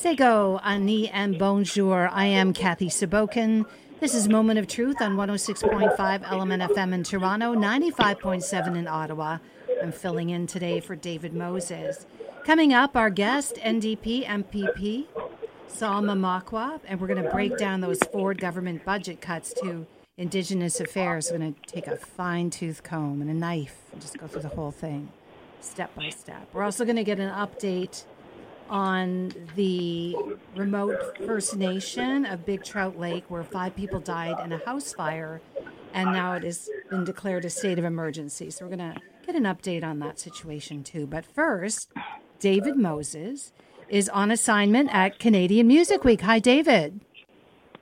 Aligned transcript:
Sego, 0.00 0.58
Ani, 0.64 1.10
and 1.10 1.38
Bonjour. 1.38 2.08
I 2.10 2.24
am 2.24 2.54
Kathy 2.54 2.86
Sabokin. 2.86 3.66
This 4.00 4.14
is 4.14 4.30
Moment 4.30 4.58
of 4.58 4.66
Truth 4.66 5.02
on 5.02 5.14
106.5 5.14 6.22
Element 6.24 6.62
FM 6.62 6.94
in 6.94 7.04
Toronto, 7.04 7.54
95.7 7.54 8.78
in 8.78 8.88
Ottawa. 8.88 9.36
I'm 9.82 9.92
filling 9.92 10.30
in 10.30 10.46
today 10.46 10.80
for 10.80 10.96
David 10.96 11.34
Moses. 11.34 12.06
Coming 12.46 12.72
up, 12.72 12.96
our 12.96 13.10
guest, 13.10 13.56
NDP 13.56 14.24
MPP, 14.24 15.04
Sol 15.68 16.00
Mamakwa, 16.00 16.80
and 16.86 16.98
we're 16.98 17.06
going 17.06 17.22
to 17.22 17.28
break 17.28 17.58
down 17.58 17.82
those 17.82 17.98
Ford 18.10 18.40
government 18.40 18.86
budget 18.86 19.20
cuts 19.20 19.52
to 19.62 19.86
Indigenous 20.16 20.80
Affairs. 20.80 21.28
We're 21.30 21.40
going 21.40 21.52
to 21.52 21.60
take 21.70 21.86
a 21.86 21.96
fine 21.96 22.48
tooth 22.48 22.82
comb 22.82 23.20
and 23.20 23.30
a 23.30 23.34
knife 23.34 23.76
and 23.92 24.00
just 24.00 24.16
go 24.16 24.26
through 24.26 24.42
the 24.42 24.48
whole 24.48 24.70
thing 24.70 25.12
step 25.60 25.94
by 25.94 26.08
step. 26.08 26.48
We're 26.54 26.62
also 26.62 26.84
going 26.84 26.96
to 26.96 27.04
get 27.04 27.20
an 27.20 27.30
update 27.30 28.04
on 28.70 29.32
the 29.56 30.16
remote 30.56 31.18
First 31.26 31.56
Nation 31.56 32.24
of 32.24 32.46
Big 32.46 32.62
Trout 32.64 32.98
Lake, 32.98 33.24
where 33.28 33.42
five 33.42 33.74
people 33.76 34.00
died 34.00 34.36
in 34.44 34.52
a 34.52 34.58
house 34.64 34.94
fire, 34.94 35.40
and 35.92 36.12
now 36.12 36.32
it 36.34 36.44
has 36.44 36.70
been 36.88 37.04
declared 37.04 37.44
a 37.44 37.50
state 37.50 37.78
of 37.78 37.84
emergency. 37.84 38.50
So 38.50 38.64
we're 38.64 38.76
going 38.76 38.94
to 38.94 39.00
get 39.26 39.34
an 39.34 39.42
update 39.44 39.82
on 39.84 39.98
that 39.98 40.18
situation 40.18 40.84
too. 40.84 41.06
But 41.06 41.24
first, 41.26 41.92
David 42.38 42.76
Moses 42.76 43.52
is 43.88 44.08
on 44.08 44.30
assignment 44.30 44.88
at 44.92 45.18
Canadian 45.18 45.66
Music 45.66 46.04
Week. 46.04 46.20
Hi, 46.22 46.38
David. 46.38 47.00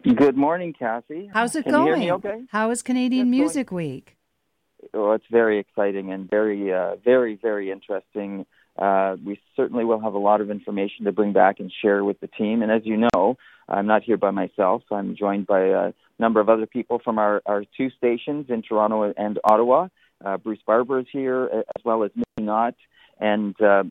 Good 0.03 0.37
morning, 0.37 0.73
Cassie. 0.73 1.29
How's 1.33 1.55
it 1.55 1.65
Can 1.65 1.73
going? 1.73 1.87
You 1.89 1.95
hear 1.95 2.05
me 2.05 2.13
okay? 2.13 2.43
How 2.51 2.71
is 2.71 2.83
Canadian 2.83 3.29
It's 3.29 3.33
going- 3.33 3.41
Music 3.41 3.71
Week? 3.71 4.17
Oh, 4.95 5.13
it's 5.13 5.27
very 5.31 5.59
exciting 5.59 6.13
and 6.13 6.31
very, 6.31 6.73
uh, 6.73 6.97
very, 7.05 7.35
very 7.35 7.71
interesting. 7.71 8.47
Uh, 8.79 9.17
we 9.25 9.41
certainly 9.57 9.85
will 9.85 10.01
have 10.01 10.15
a 10.15 10.19
lot 10.19 10.41
of 10.41 10.51
information 10.51 11.05
to 11.05 11.13
bring 11.13 11.33
back 11.33 11.59
and 11.59 11.73
share 11.83 12.05
with 12.05 12.21
the 12.21 12.29
team. 12.29 12.63
And 12.63 12.71
as 12.71 12.83
you 12.85 12.97
know, 13.13 13.37
I'm 13.69 13.87
not 13.87 14.03
here 14.05 14.17
by 14.17 14.31
myself. 14.31 14.83
I'm 14.91 15.17
joined 15.17 15.47
by 15.47 15.61
a 15.61 15.93
number 16.19 16.41
of 16.41 16.49
other 16.49 16.67
people 16.67 17.01
from 17.03 17.19
our, 17.19 17.43
our 17.45 17.65
two 17.77 17.91
stations 17.91 18.47
in 18.49 18.63
Toronto 18.63 19.13
and 19.17 19.39
Ottawa. 19.45 19.89
Uh, 20.25 20.37
Bruce 20.37 20.61
Barber 20.67 21.01
is 21.01 21.07
here, 21.13 21.49
uh, 21.53 21.59
as 21.59 21.85
well 21.85 22.05
as 22.05 22.11
Missy 22.15 22.47
Knott 22.47 22.75
and 23.21 23.61
uh, 23.61 23.85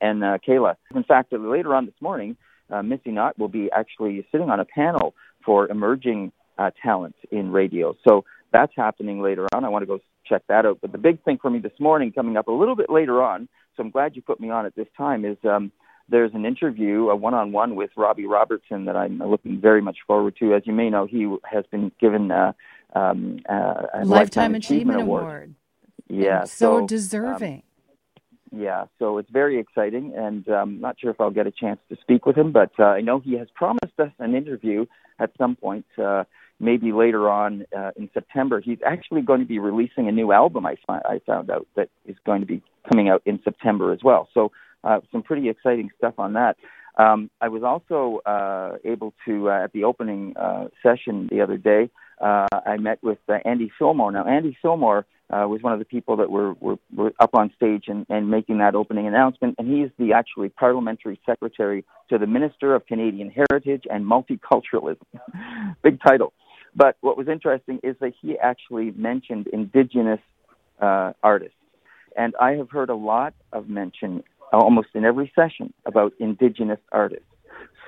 and 0.00 0.22
uh, 0.22 0.38
Kayla. 0.46 0.76
In 0.94 1.04
fact, 1.04 1.32
later 1.32 1.74
on 1.74 1.86
this 1.86 1.94
morning, 2.00 2.36
uh, 2.70 2.82
Missy 2.82 3.10
Knott 3.10 3.38
will 3.38 3.48
be 3.48 3.70
actually 3.70 4.26
sitting 4.30 4.50
on 4.50 4.60
a 4.60 4.64
panel 4.64 5.14
for 5.44 5.68
emerging 5.68 6.32
uh, 6.58 6.70
talent 6.82 7.14
in 7.30 7.50
radio. 7.50 7.96
So 8.06 8.24
that's 8.52 8.72
happening 8.76 9.22
later 9.22 9.46
on. 9.54 9.64
I 9.64 9.68
want 9.68 9.82
to 9.82 9.86
go 9.86 10.00
check 10.28 10.42
that 10.48 10.66
out. 10.66 10.78
But 10.80 10.92
the 10.92 10.98
big 10.98 11.22
thing 11.24 11.38
for 11.40 11.50
me 11.50 11.58
this 11.58 11.78
morning, 11.78 12.12
coming 12.12 12.36
up 12.36 12.48
a 12.48 12.52
little 12.52 12.76
bit 12.76 12.90
later 12.90 13.22
on, 13.22 13.48
so 13.76 13.82
I'm 13.82 13.90
glad 13.90 14.16
you 14.16 14.22
put 14.22 14.40
me 14.40 14.50
on 14.50 14.66
at 14.66 14.74
this 14.74 14.88
time, 14.96 15.24
is 15.24 15.36
um, 15.44 15.72
there's 16.08 16.32
an 16.34 16.46
interview, 16.46 17.08
a 17.08 17.16
one-on-one 17.16 17.74
with 17.76 17.90
Robbie 17.96 18.26
Robertson 18.26 18.84
that 18.86 18.96
I'm 18.96 19.18
looking 19.18 19.60
very 19.60 19.82
much 19.82 19.98
forward 20.06 20.36
to. 20.40 20.54
As 20.54 20.62
you 20.64 20.72
may 20.72 20.88
know, 20.90 21.06
he 21.06 21.34
has 21.44 21.64
been 21.70 21.92
given 22.00 22.30
uh, 22.30 22.52
um, 22.94 23.40
uh, 23.48 23.82
a 23.94 24.04
Lifetime, 24.04 24.54
Achievement, 24.54 25.00
Award. 25.02 25.22
Award. 25.22 25.54
Yeah, 26.08 26.40
And 26.40 26.48
so, 26.48 26.78
um, 26.78 26.86
deserving. 26.86 27.62
yeah, 28.52 28.84
so 28.98 29.18
it's 29.18 29.30
very 29.30 29.58
exciting, 29.58 30.14
and 30.14 30.48
um, 30.48 30.80
not 30.80 30.98
sure 31.00 31.10
if 31.10 31.20
I'll 31.20 31.30
get 31.32 31.48
a 31.48 31.50
chance 31.50 31.80
to 31.88 31.96
speak 32.00 32.24
with 32.26 32.36
him, 32.38 32.52
but 32.52 32.70
uh, 32.78 32.84
I 32.84 33.00
know 33.00 33.18
he 33.18 33.34
has 33.34 33.48
promised 33.54 33.98
us 33.98 34.12
an 34.20 34.34
interview 34.34 34.86
at 35.18 35.30
some 35.36 35.56
point, 35.56 35.86
uh, 35.98 36.24
maybe 36.58 36.92
later 36.92 37.28
on 37.28 37.64
uh, 37.76 37.90
in 37.96 38.08
September. 38.14 38.60
He's 38.60 38.78
actually 38.84 39.22
going 39.22 39.40
to 39.40 39.46
be 39.46 39.58
releasing 39.58 40.08
a 40.08 40.12
new 40.12 40.32
album. 40.32 40.66
I, 40.66 40.76
fi- 40.86 41.02
I 41.04 41.20
found 41.26 41.50
out 41.50 41.66
that 41.76 41.88
is 42.06 42.16
going 42.24 42.40
to 42.40 42.46
be 42.46 42.62
coming 42.90 43.08
out 43.08 43.22
in 43.26 43.40
September 43.44 43.92
as 43.92 44.00
well. 44.02 44.28
So 44.32 44.52
uh, 44.84 45.00
some 45.10 45.22
pretty 45.22 45.48
exciting 45.48 45.90
stuff 45.98 46.14
on 46.18 46.34
that. 46.34 46.56
Um, 46.96 47.30
I 47.40 47.48
was 47.48 47.62
also 47.62 48.20
uh, 48.24 48.78
able 48.84 49.12
to 49.26 49.50
uh, 49.50 49.64
at 49.64 49.72
the 49.72 49.84
opening 49.84 50.34
uh, 50.36 50.68
session 50.82 51.28
the 51.30 51.42
other 51.42 51.58
day. 51.58 51.90
Uh, 52.20 52.46
I 52.64 52.78
met 52.78 53.02
with 53.02 53.18
Andy 53.44 53.70
Fillmore. 53.78 54.10
Now, 54.12 54.26
Andy 54.26 54.56
Fillmore 54.62 55.04
was 55.28 55.60
one 55.62 55.74
of 55.74 55.78
the 55.78 55.84
people 55.84 56.16
that 56.16 56.30
were, 56.30 56.54
were, 56.54 56.76
were 56.94 57.12
up 57.20 57.30
on 57.34 57.52
stage 57.54 57.84
and, 57.88 58.06
and 58.08 58.30
making 58.30 58.58
that 58.58 58.74
opening 58.74 59.06
announcement, 59.06 59.56
and 59.58 59.68
he's 59.68 59.90
the 59.98 60.14
actually 60.14 60.48
parliamentary 60.48 61.20
secretary 61.26 61.84
to 62.08 62.16
the 62.16 62.26
Minister 62.26 62.74
of 62.74 62.86
Canadian 62.86 63.30
Heritage 63.30 63.84
and 63.90 64.06
Multiculturalism. 64.06 65.04
Big 65.82 66.00
title. 66.00 66.32
But 66.76 66.96
what 67.00 67.16
was 67.16 67.26
interesting 67.26 67.80
is 67.82 67.96
that 68.00 68.12
he 68.20 68.38
actually 68.38 68.90
mentioned 68.92 69.46
Indigenous 69.48 70.20
uh, 70.80 71.14
artists, 71.22 71.56
and 72.16 72.34
I 72.40 72.52
have 72.52 72.70
heard 72.70 72.90
a 72.90 72.94
lot 72.94 73.34
of 73.52 73.68
mention 73.68 74.22
almost 74.52 74.88
in 74.94 75.04
every 75.04 75.32
session 75.34 75.72
about 75.86 76.12
Indigenous 76.20 76.78
artists. 76.92 77.24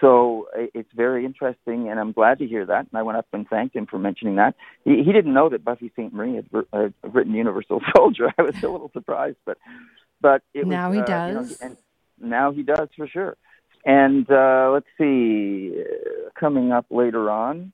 So 0.00 0.46
it's 0.54 0.90
very 0.94 1.24
interesting, 1.24 1.88
and 1.88 1.98
I'm 1.98 2.12
glad 2.12 2.38
to 2.38 2.46
hear 2.46 2.64
that. 2.64 2.86
And 2.90 2.98
I 2.98 3.02
went 3.02 3.18
up 3.18 3.26
and 3.32 3.48
thanked 3.48 3.74
him 3.74 3.86
for 3.86 3.98
mentioning 3.98 4.36
that. 4.36 4.54
He, 4.84 5.02
he 5.02 5.12
didn't 5.12 5.34
know 5.34 5.48
that 5.48 5.64
Buffy 5.64 5.92
Sainte-Marie 5.96 6.36
had 6.36 6.46
wr- 6.52 6.60
uh, 6.72 6.88
written 7.02 7.34
Universal 7.34 7.82
Soldier. 7.96 8.32
I 8.38 8.42
was 8.42 8.54
a 8.62 8.68
little 8.68 8.90
surprised, 8.92 9.38
but 9.44 9.58
but 10.20 10.42
it 10.54 10.66
was, 10.66 10.72
Now 10.72 10.92
he 10.92 11.00
uh, 11.00 11.26
you 11.28 11.34
know, 11.34 11.40
does. 11.42 11.60
and 11.60 11.76
now 12.20 12.52
he 12.52 12.62
does 12.62 12.88
for 12.96 13.06
sure. 13.06 13.36
And 13.84 14.28
uh, 14.30 14.70
let's 14.72 14.86
see, 14.98 15.74
uh, 15.80 16.30
coming 16.38 16.72
up 16.72 16.86
later 16.90 17.30
on, 17.30 17.72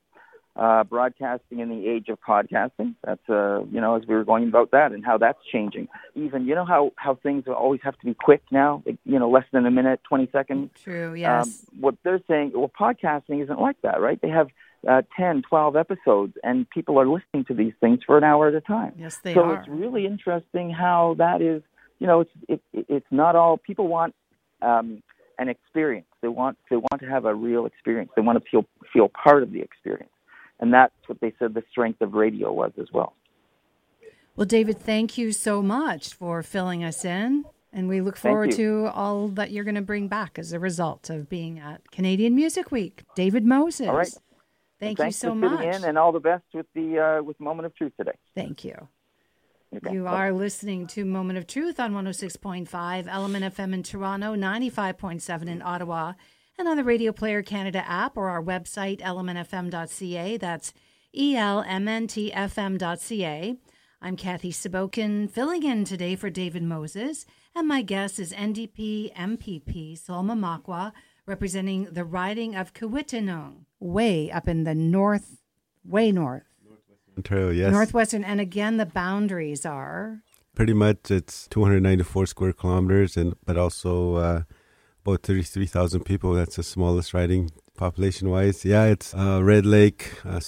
uh, 0.56 0.84
broadcasting 0.84 1.58
in 1.60 1.68
the 1.68 1.88
age 1.88 2.08
of 2.08 2.18
podcasting. 2.20 2.94
That's 3.04 3.28
uh, 3.28 3.64
you 3.70 3.80
know, 3.80 3.96
as 3.96 4.02
we 4.06 4.14
were 4.14 4.24
going 4.24 4.48
about 4.48 4.70
that 4.70 4.92
and 4.92 5.04
how 5.04 5.18
that's 5.18 5.38
changing. 5.50 5.88
Even 6.14 6.46
you 6.46 6.54
know 6.54 6.64
how 6.64 6.92
how 6.96 7.16
things 7.16 7.44
always 7.48 7.80
have 7.82 7.98
to 7.98 8.06
be 8.06 8.14
quick 8.14 8.42
now. 8.50 8.82
Like, 8.86 8.98
you 9.04 9.18
know, 9.18 9.30
less 9.30 9.46
than 9.52 9.66
a 9.66 9.70
minute, 9.70 10.00
twenty 10.08 10.28
seconds. 10.32 10.70
True, 10.82 11.14
yes. 11.14 11.46
Um, 11.46 11.80
what 11.80 11.96
they're 12.04 12.22
saying, 12.28 12.52
well, 12.54 12.70
podcasting 12.78 13.42
isn't 13.42 13.60
like 13.60 13.80
that, 13.82 14.00
right? 14.00 14.20
They 14.20 14.28
have 14.30 14.48
uh, 14.88 15.02
10, 15.16 15.42
12 15.48 15.76
episodes, 15.76 16.34
and 16.42 16.68
people 16.68 17.00
are 17.00 17.06
listening 17.06 17.44
to 17.46 17.54
these 17.54 17.72
things 17.80 18.00
for 18.04 18.18
an 18.18 18.24
hour 18.24 18.48
at 18.48 18.54
a 18.54 18.60
time. 18.60 18.92
yes, 18.98 19.18
they 19.18 19.34
so 19.34 19.42
are. 19.44 19.58
it's 19.58 19.68
really 19.68 20.06
interesting 20.06 20.70
how 20.70 21.14
that 21.18 21.40
is. 21.40 21.62
You 21.98 22.06
know, 22.06 22.20
it's 22.20 22.30
it, 22.48 22.60
it, 22.72 22.86
it's 22.88 23.06
not 23.10 23.36
all 23.36 23.56
people 23.56 23.88
want 23.88 24.14
um, 24.62 25.02
an 25.38 25.48
experience. 25.48 26.06
They 26.22 26.28
want 26.28 26.58
they 26.70 26.76
want 26.76 27.00
to 27.00 27.06
have 27.06 27.24
a 27.24 27.34
real 27.34 27.66
experience. 27.66 28.10
They 28.16 28.22
want 28.22 28.42
to 28.42 28.50
feel 28.50 28.66
feel 28.92 29.08
part 29.08 29.42
of 29.42 29.52
the 29.52 29.60
experience, 29.60 30.10
and 30.64 30.72
that's 30.72 30.94
what 31.06 31.20
they 31.20 31.34
said 31.38 31.52
the 31.52 31.62
strength 31.70 32.00
of 32.00 32.14
radio 32.14 32.50
was 32.50 32.72
as 32.80 32.86
well. 32.90 33.12
Well, 34.34 34.46
David, 34.46 34.78
thank 34.78 35.18
you 35.18 35.30
so 35.30 35.60
much 35.60 36.14
for 36.14 36.42
filling 36.42 36.82
us 36.82 37.04
in. 37.04 37.44
And 37.70 37.86
we 37.86 38.00
look 38.00 38.16
forward 38.16 38.52
to 38.52 38.90
all 38.94 39.28
that 39.28 39.50
you're 39.50 39.64
going 39.64 39.74
to 39.74 39.82
bring 39.82 40.08
back 40.08 40.38
as 40.38 40.52
a 40.52 40.58
result 40.58 41.10
of 41.10 41.28
being 41.28 41.58
at 41.58 41.90
Canadian 41.90 42.34
Music 42.34 42.70
Week. 42.70 43.02
David 43.14 43.44
Moses. 43.44 43.88
All 43.88 43.96
right. 43.96 44.14
Thank 44.80 45.00
you 45.00 45.10
so 45.10 45.34
much. 45.34 45.62
in, 45.62 45.84
and 45.84 45.98
all 45.98 46.12
the 46.12 46.20
best 46.20 46.44
with 46.54 46.66
the 46.74 46.98
uh, 46.98 47.22
with 47.22 47.38
Moment 47.40 47.66
of 47.66 47.74
Truth 47.74 47.92
today. 47.98 48.16
Thank 48.34 48.64
you. 48.64 48.88
Okay. 49.76 49.92
You 49.92 50.06
are 50.06 50.32
listening 50.32 50.86
to 50.88 51.04
Moment 51.04 51.36
of 51.36 51.46
Truth 51.46 51.78
on 51.78 51.92
106.5 51.92 53.06
Element 53.08 53.56
FM 53.56 53.74
in 53.74 53.82
Toronto, 53.82 54.36
95.7 54.36 55.48
in 55.48 55.62
Ottawa, 55.62 56.12
and 56.58 56.68
on 56.68 56.76
the 56.76 56.84
Radio 56.84 57.12
Player 57.12 57.42
Canada 57.42 57.82
app 57.88 58.16
or 58.16 58.28
our 58.28 58.42
website, 58.42 59.00
elementfm.ca. 59.00 60.36
That's 60.36 60.72
E 61.12 61.34
elmntfm.ca. 61.34 62.36
I'm 64.02 64.16
Kathy 64.16 64.50
Sabokin, 64.52 65.30
filling 65.30 65.62
in 65.62 65.84
today 65.84 66.16
for 66.16 66.28
David 66.28 66.62
Moses, 66.62 67.24
and 67.54 67.68
my 67.68 67.82
guest 67.82 68.18
is 68.18 68.32
NDP 68.32 69.14
MPP 69.14 69.96
Sol 69.96 70.24
Mamakwa, 70.24 70.92
representing 71.26 71.84
the 71.84 72.04
riding 72.04 72.54
of 72.54 72.74
Kiiwetinoong, 72.74 73.64
way 73.80 74.30
up 74.30 74.46
in 74.48 74.64
the 74.64 74.74
north, 74.74 75.38
way 75.84 76.12
north. 76.12 76.42
Ontario, 77.16 77.50
yes. 77.50 77.72
Northwestern, 77.72 78.24
and 78.24 78.40
again, 78.40 78.76
the 78.76 78.86
boundaries 78.86 79.64
are 79.64 80.20
Pretty 80.54 80.72
much, 80.72 81.10
it's 81.10 81.48
294 81.48 82.26
square 82.26 82.52
kilometers, 82.52 83.16
and 83.16 83.34
but 83.44 83.56
also 83.56 84.14
uh, 84.14 84.42
about 85.04 85.22
33,000 85.22 86.02
people. 86.04 86.32
That's 86.32 86.56
the 86.56 86.62
smallest 86.62 87.12
riding 87.12 87.50
population-wise. 87.76 88.64
Yeah, 88.64 88.84
it's 88.84 89.14
uh, 89.14 89.40
Red 89.42 89.66
Lake, 89.66 90.12
uh, 90.24 90.40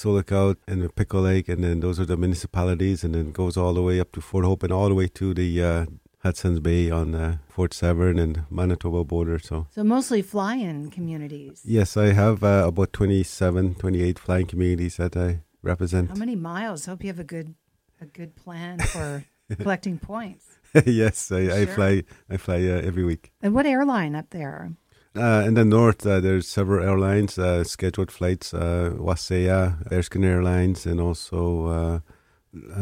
and 0.67 0.95
Pickle 0.95 1.23
Lake, 1.23 1.49
and 1.49 1.63
then 1.63 1.81
those 1.81 2.01
are 2.01 2.07
the 2.07 2.17
municipalities, 2.17 3.05
and 3.05 3.15
then 3.15 3.33
goes 3.33 3.57
all 3.57 3.75
the 3.75 3.83
way 3.83 4.01
up 4.01 4.13
to 4.13 4.21
Fort 4.21 4.45
Hope 4.45 4.63
and 4.63 4.73
all 4.73 4.89
the 4.89 4.95
way 4.95 5.09
to 5.09 5.35
the 5.35 5.63
uh, 5.63 5.87
Hudson's 6.21 6.61
Bay 6.61 6.91
on 6.91 7.15
uh, 7.15 7.37
Fort 7.49 7.75
Severn 7.75 8.19
and 8.19 8.45
Manitoba 8.51 9.05
border. 9.05 9.39
So. 9.39 9.67
so 9.71 9.85
mostly 9.85 10.23
fly-in 10.23 10.91
communities. 10.91 11.63
Yes, 11.65 11.97
I 11.97 12.13
have 12.13 12.43
uh, 12.43 12.65
about 12.67 12.95
27, 12.95 13.75
28 13.75 14.19
flying 14.19 14.47
communities 14.47 14.97
that 14.97 15.17
I 15.17 15.41
represent. 15.63 16.09
How 16.09 16.17
many 16.17 16.37
miles? 16.37 16.87
Hope 16.87 17.03
you 17.03 17.09
have 17.09 17.21
a 17.21 17.25
good 17.25 17.55
a 18.01 18.07
good 18.07 18.37
plan 18.37 18.79
for 18.79 19.25
collecting 19.61 19.99
points. 19.99 20.59
yes, 20.87 21.31
I, 21.33 21.61
I 21.63 21.67
fly. 21.67 22.03
I 22.31 22.37
fly 22.37 22.57
uh, 22.57 22.81
every 22.83 23.05
week. 23.05 23.33
And 23.43 23.55
what 23.55 23.67
airline 23.67 24.15
up 24.15 24.31
there? 24.31 24.73
Uh, 25.17 25.45
in 25.47 25.55
the 25.55 25.65
north, 25.65 26.07
uh, 26.07 26.21
there's 26.21 26.47
several 26.47 26.85
airlines, 26.87 27.39
uh, 27.39 27.65
scheduled 27.65 28.11
flights, 28.11 28.53
uh, 28.53 28.91
Wasaya, 28.99 29.91
Erskine 29.91 30.25
Airlines, 30.25 30.85
and 30.85 31.01
also 31.01 31.67
uh, 31.67 32.01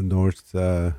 north. 0.00 0.52
Uh, 0.54 0.92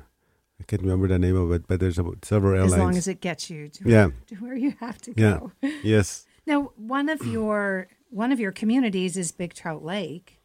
I 0.58 0.64
can't 0.64 0.80
remember 0.80 1.08
the 1.08 1.18
name 1.18 1.36
of 1.36 1.52
it, 1.52 1.66
but 1.68 1.78
there's 1.80 1.98
about 1.98 2.24
several 2.24 2.54
airlines. 2.54 2.72
As 2.72 2.78
long 2.78 2.96
as 2.96 3.06
it 3.08 3.20
gets 3.20 3.50
you 3.50 3.68
to, 3.68 3.88
Yeah. 3.88 4.08
to 4.28 4.36
where 4.36 4.56
you 4.56 4.74
have 4.80 4.98
to 5.02 5.12
Yeah. 5.16 5.38
go. 5.40 5.52
yes, 5.82 6.26
Now, 6.46 6.70
one 6.76 7.08
of 7.10 7.20
your 7.26 7.88
one 8.08 8.32
of 8.32 8.40
your 8.40 8.52
communities 8.52 9.16
is 9.18 9.32
Big 9.32 9.52
Trout 9.52 9.84
Lake, 9.84 10.40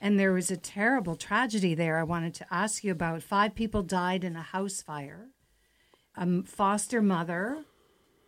and 0.00 0.18
there 0.18 0.32
was 0.32 0.50
a 0.50 0.56
terrible 0.56 1.16
tragedy 1.16 1.74
there. 1.74 1.98
I 1.98 2.02
wanted 2.04 2.32
to 2.34 2.46
ask 2.50 2.82
you 2.82 2.92
about. 2.92 3.22
Five 3.22 3.54
people 3.54 3.82
died 3.82 4.24
in 4.24 4.36
a 4.36 4.42
house 4.42 4.80
fire. 4.80 5.28
A 6.16 6.42
foster 6.42 7.00
mother. 7.00 7.64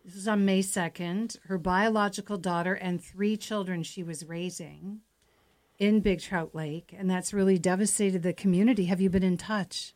This 0.04 0.14
was 0.14 0.28
on 0.28 0.44
May 0.44 0.62
second. 0.62 1.36
Her 1.46 1.58
biological 1.58 2.38
daughter 2.38 2.74
and 2.74 3.02
three 3.02 3.36
children 3.36 3.82
she 3.82 4.02
was 4.02 4.24
raising 4.24 5.00
in 5.78 6.00
Big 6.00 6.20
Trout 6.20 6.54
Lake, 6.54 6.94
and 6.96 7.10
that's 7.10 7.32
really 7.32 7.58
devastated 7.58 8.22
the 8.22 8.32
community. 8.32 8.84
Have 8.86 9.00
you 9.00 9.10
been 9.10 9.22
in 9.22 9.36
touch? 9.36 9.94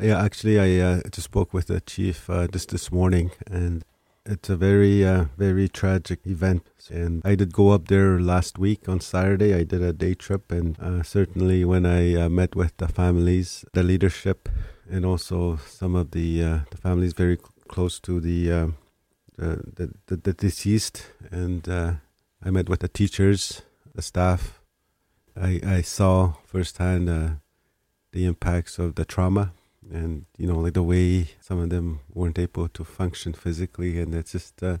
Yeah, 0.00 0.22
actually, 0.22 0.58
I 0.58 0.84
uh, 0.84 1.00
just 1.10 1.26
spoke 1.26 1.52
with 1.52 1.66
the 1.66 1.80
chief 1.80 2.28
uh, 2.30 2.46
just 2.48 2.70
this 2.70 2.90
morning, 2.90 3.30
and 3.50 3.84
it's 4.26 4.50
a 4.50 4.56
very, 4.56 5.04
uh, 5.04 5.26
very 5.36 5.68
tragic 5.68 6.20
event. 6.26 6.62
And 6.90 7.22
I 7.24 7.34
did 7.34 7.52
go 7.52 7.70
up 7.70 7.88
there 7.88 8.20
last 8.20 8.58
week 8.58 8.88
on 8.88 9.00
Saturday. 9.00 9.54
I 9.54 9.64
did 9.64 9.82
a 9.82 9.92
day 9.92 10.14
trip, 10.14 10.52
and 10.52 10.78
uh, 10.80 11.02
certainly 11.02 11.64
when 11.64 11.86
I 11.86 12.14
uh, 12.14 12.28
met 12.28 12.54
with 12.54 12.76
the 12.76 12.88
families, 12.88 13.64
the 13.72 13.82
leadership, 13.82 14.48
and 14.90 15.04
also 15.04 15.56
some 15.56 15.94
of 15.94 16.10
the 16.10 16.42
uh, 16.42 16.58
the 16.70 16.76
families 16.76 17.12
very 17.12 17.36
cl- 17.36 17.52
close 17.68 18.00
to 18.00 18.20
the, 18.20 18.72
the, 19.36 19.92
the, 20.06 20.16
the 20.16 20.32
deceased, 20.32 21.06
and 21.30 21.68
I 21.68 22.50
met 22.50 22.68
with 22.68 22.80
the 22.80 22.88
teachers, 22.88 23.62
the 23.94 24.02
staff. 24.02 24.60
I 25.36 25.60
I 25.64 25.82
saw 25.82 26.34
firsthand 26.44 27.08
the 28.12 28.24
impacts 28.24 28.78
of 28.78 28.96
the 28.96 29.04
trauma 29.04 29.52
and 29.92 30.26
you 30.36 30.46
know 30.46 30.58
like 30.58 30.74
the 30.74 30.82
way 30.82 31.28
some 31.40 31.58
of 31.58 31.70
them 31.70 32.00
weren't 32.12 32.38
able 32.38 32.68
to 32.68 32.84
function 32.84 33.32
physically 33.32 33.98
and 33.98 34.14
it's 34.14 34.32
just 34.32 34.62
uh, 34.62 34.78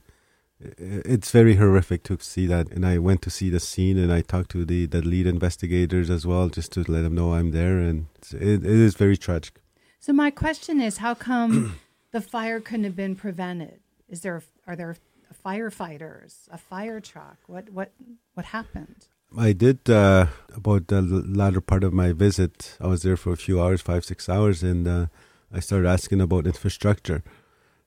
it's 0.60 1.30
very 1.30 1.54
horrific 1.54 2.02
to 2.02 2.18
see 2.20 2.46
that. 2.46 2.68
And 2.68 2.84
i 2.84 2.98
went 2.98 3.22
to 3.22 3.30
see 3.30 3.48
the 3.50 3.60
scene 3.60 3.98
and 3.98 4.12
i 4.12 4.20
talked 4.20 4.50
to 4.50 4.64
the, 4.64 4.86
the 4.86 5.02
lead 5.02 5.26
investigators 5.26 6.10
as 6.10 6.26
well 6.26 6.48
just 6.48 6.72
to 6.72 6.80
let 6.80 7.02
them 7.02 7.14
know 7.14 7.32
i'm 7.34 7.50
there 7.52 7.78
and 7.78 8.06
it, 8.32 8.64
it 8.64 8.64
is 8.64 8.94
very 8.94 9.16
tragic. 9.16 9.60
So 9.98 10.12
my 10.12 10.30
question 10.30 10.80
is 10.80 10.98
how 10.98 11.14
come 11.14 11.78
the 12.12 12.20
fire 12.20 12.60
couldn't 12.60 12.84
have 12.84 12.96
been 12.96 13.16
prevented? 13.16 13.80
Is 14.08 14.22
there 14.22 14.42
are 14.66 14.76
there 14.76 14.96
firefighters 15.44 16.48
a 16.50 16.58
fire 16.58 17.00
truck? 17.00 17.38
What 17.46 17.70
what 17.70 17.92
what 18.34 18.46
happened 18.46 19.06
I 19.36 19.52
did 19.52 19.88
uh, 19.88 20.26
about 20.56 20.88
the 20.88 21.00
latter 21.02 21.60
part 21.60 21.84
of 21.84 21.92
my 21.92 22.12
visit. 22.12 22.76
I 22.80 22.88
was 22.88 23.02
there 23.02 23.16
for 23.16 23.32
a 23.32 23.36
few 23.36 23.62
hours, 23.62 23.80
five 23.80 24.04
six 24.04 24.28
hours, 24.28 24.62
and 24.62 24.88
uh, 24.88 25.06
I 25.52 25.60
started 25.60 25.88
asking 25.88 26.20
about 26.20 26.46
infrastructure. 26.46 27.22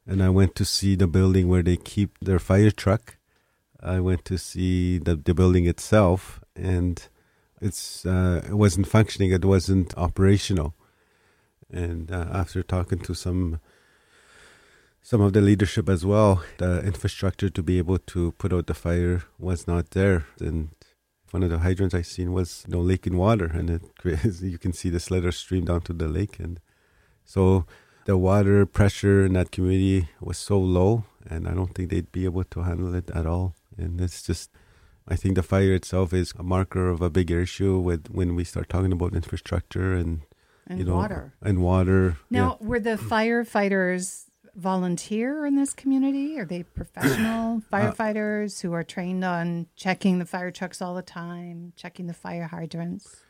And 0.07 0.23
I 0.23 0.29
went 0.29 0.55
to 0.55 0.65
see 0.65 0.95
the 0.95 1.07
building 1.07 1.47
where 1.47 1.63
they 1.63 1.77
keep 1.77 2.17
their 2.21 2.39
fire 2.39 2.71
truck. 2.71 3.17
I 3.81 3.99
went 3.99 4.23
to 4.25 4.37
see 4.37 4.97
the 4.99 5.15
the 5.17 5.33
building 5.33 5.65
itself, 5.67 6.39
and 6.55 7.05
it's 7.61 8.05
uh, 8.05 8.41
it 8.45 8.53
wasn't 8.53 8.87
functioning. 8.87 9.31
It 9.31 9.43
wasn't 9.43 9.97
operational. 9.97 10.75
And 11.69 12.09
uh, 12.09 12.27
after 12.31 12.63
talking 12.63 12.99
to 12.99 13.13
some 13.13 13.59
some 15.01 15.19
of 15.19 15.33
the 15.33 15.41
leadership 15.41 15.89
as 15.89 16.05
well, 16.05 16.41
the 16.57 16.81
infrastructure 16.85 17.49
to 17.49 17.61
be 17.61 17.77
able 17.77 17.97
to 17.97 18.31
put 18.33 18.53
out 18.53 18.67
the 18.67 18.73
fire 18.73 19.23
was 19.37 19.67
not 19.67 19.91
there, 19.91 20.25
and 20.39 20.69
one 21.33 21.41
of 21.41 21.49
the 21.49 21.59
hydrants 21.59 21.95
I 21.95 22.03
seen 22.03 22.31
was 22.31 22.63
you 22.67 22.75
know 22.75 22.81
leaking 22.81 23.17
water, 23.17 23.45
and 23.45 23.69
it 23.69 23.81
you 24.41 24.59
can 24.59 24.71
see 24.71 24.89
the 24.89 24.99
slither 24.99 25.31
stream 25.31 25.65
down 25.65 25.81
to 25.81 25.93
the 25.93 26.07
lake, 26.07 26.39
and 26.39 26.59
so 27.25 27.65
the 28.05 28.17
water 28.17 28.65
pressure 28.65 29.25
in 29.25 29.33
that 29.33 29.51
community 29.51 30.09
was 30.21 30.37
so 30.37 30.59
low, 30.59 31.05
and 31.27 31.47
I 31.47 31.53
don't 31.53 31.73
think 31.73 31.89
they'd 31.89 32.11
be 32.11 32.25
able 32.25 32.43
to 32.43 32.61
handle 32.61 32.93
it 32.93 33.09
at 33.11 33.25
all. 33.25 33.55
And 33.77 33.99
it's 33.99 34.21
just, 34.21 34.51
I 35.07 35.15
think 35.15 35.35
the 35.35 35.43
fire 35.43 35.73
itself 35.73 36.13
is 36.13 36.33
a 36.37 36.43
marker 36.43 36.89
of 36.89 37.01
a 37.01 37.09
bigger 37.09 37.41
issue 37.41 37.79
with 37.79 38.07
when 38.09 38.35
we 38.35 38.43
start 38.43 38.69
talking 38.69 38.91
about 38.91 39.15
infrastructure 39.15 39.93
and, 39.93 40.21
and 40.67 40.79
you 40.79 40.85
know 40.85 40.95
water 40.95 41.33
and 41.41 41.63
water. 41.63 42.17
Now, 42.29 42.57
yeah. 42.61 42.67
were 42.67 42.79
the 42.79 42.97
firefighters 42.97 44.22
volunteer 44.55 45.45
in 45.45 45.55
this 45.55 45.73
community? 45.73 46.39
Are 46.39 46.45
they 46.45 46.63
professional 46.63 47.61
uh, 47.71 47.75
firefighters 47.75 48.61
who 48.61 48.73
are 48.73 48.83
trained 48.83 49.23
on 49.23 49.67
checking 49.75 50.19
the 50.19 50.25
fire 50.25 50.51
trucks 50.51 50.81
all 50.81 50.95
the 50.95 51.01
time, 51.01 51.73
checking 51.75 52.07
the 52.07 52.13
fire 52.13 52.47
hydrants? 52.47 53.23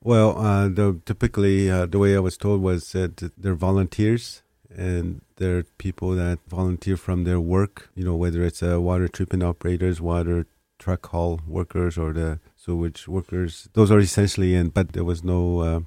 Well, 0.00 0.36
uh, 0.38 0.68
the, 0.68 1.00
typically 1.04 1.70
uh, 1.70 1.86
the 1.86 1.98
way 1.98 2.16
I 2.16 2.20
was 2.20 2.36
told 2.36 2.60
was 2.60 2.90
that 2.92 3.32
they're 3.38 3.54
volunteers 3.54 4.42
and 4.68 5.20
they're 5.36 5.64
people 5.78 6.12
that 6.12 6.38
volunteer 6.48 6.96
from 6.96 7.24
their 7.24 7.40
work. 7.40 7.90
You 7.94 8.04
know, 8.04 8.16
whether 8.16 8.42
it's 8.42 8.62
uh, 8.62 8.80
water 8.80 9.06
treatment 9.06 9.42
operators, 9.42 10.00
water 10.00 10.46
truck 10.78 11.06
haul 11.06 11.40
workers, 11.46 11.96
or 11.96 12.12
the 12.12 12.40
sewage 12.56 13.06
workers. 13.06 13.68
Those 13.74 13.90
are 13.90 14.00
essentially 14.00 14.54
in, 14.54 14.70
but 14.70 14.92
there 14.92 15.04
was 15.04 15.22
no 15.22 15.60
uh, 15.60 15.80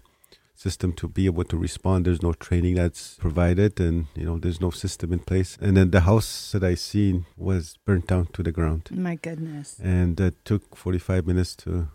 system 0.56 0.94
to 0.94 1.08
be 1.08 1.26
able 1.26 1.44
to 1.44 1.58
respond. 1.58 2.06
There's 2.06 2.22
no 2.22 2.34
training 2.34 2.76
that's 2.76 3.16
provided, 3.16 3.80
and 3.80 4.08
you 4.16 4.26
know 4.26 4.38
there's 4.38 4.62
no 4.62 4.72
system 4.72 5.14
in 5.14 5.20
place. 5.20 5.58
And 5.62 5.78
then 5.78 5.92
the 5.92 6.02
house 6.02 6.52
that 6.54 6.64
I 6.64 6.76
seen 6.76 7.26
was 7.38 7.78
burnt 7.86 8.08
down 8.08 8.28
to 8.34 8.44
the 8.44 8.52
ground. 8.52 8.90
My 8.92 9.16
goodness! 9.16 9.80
And 9.80 10.20
it 10.20 10.44
took 10.46 10.76
45 10.76 11.28
minutes 11.28 11.56
to, 11.58 11.90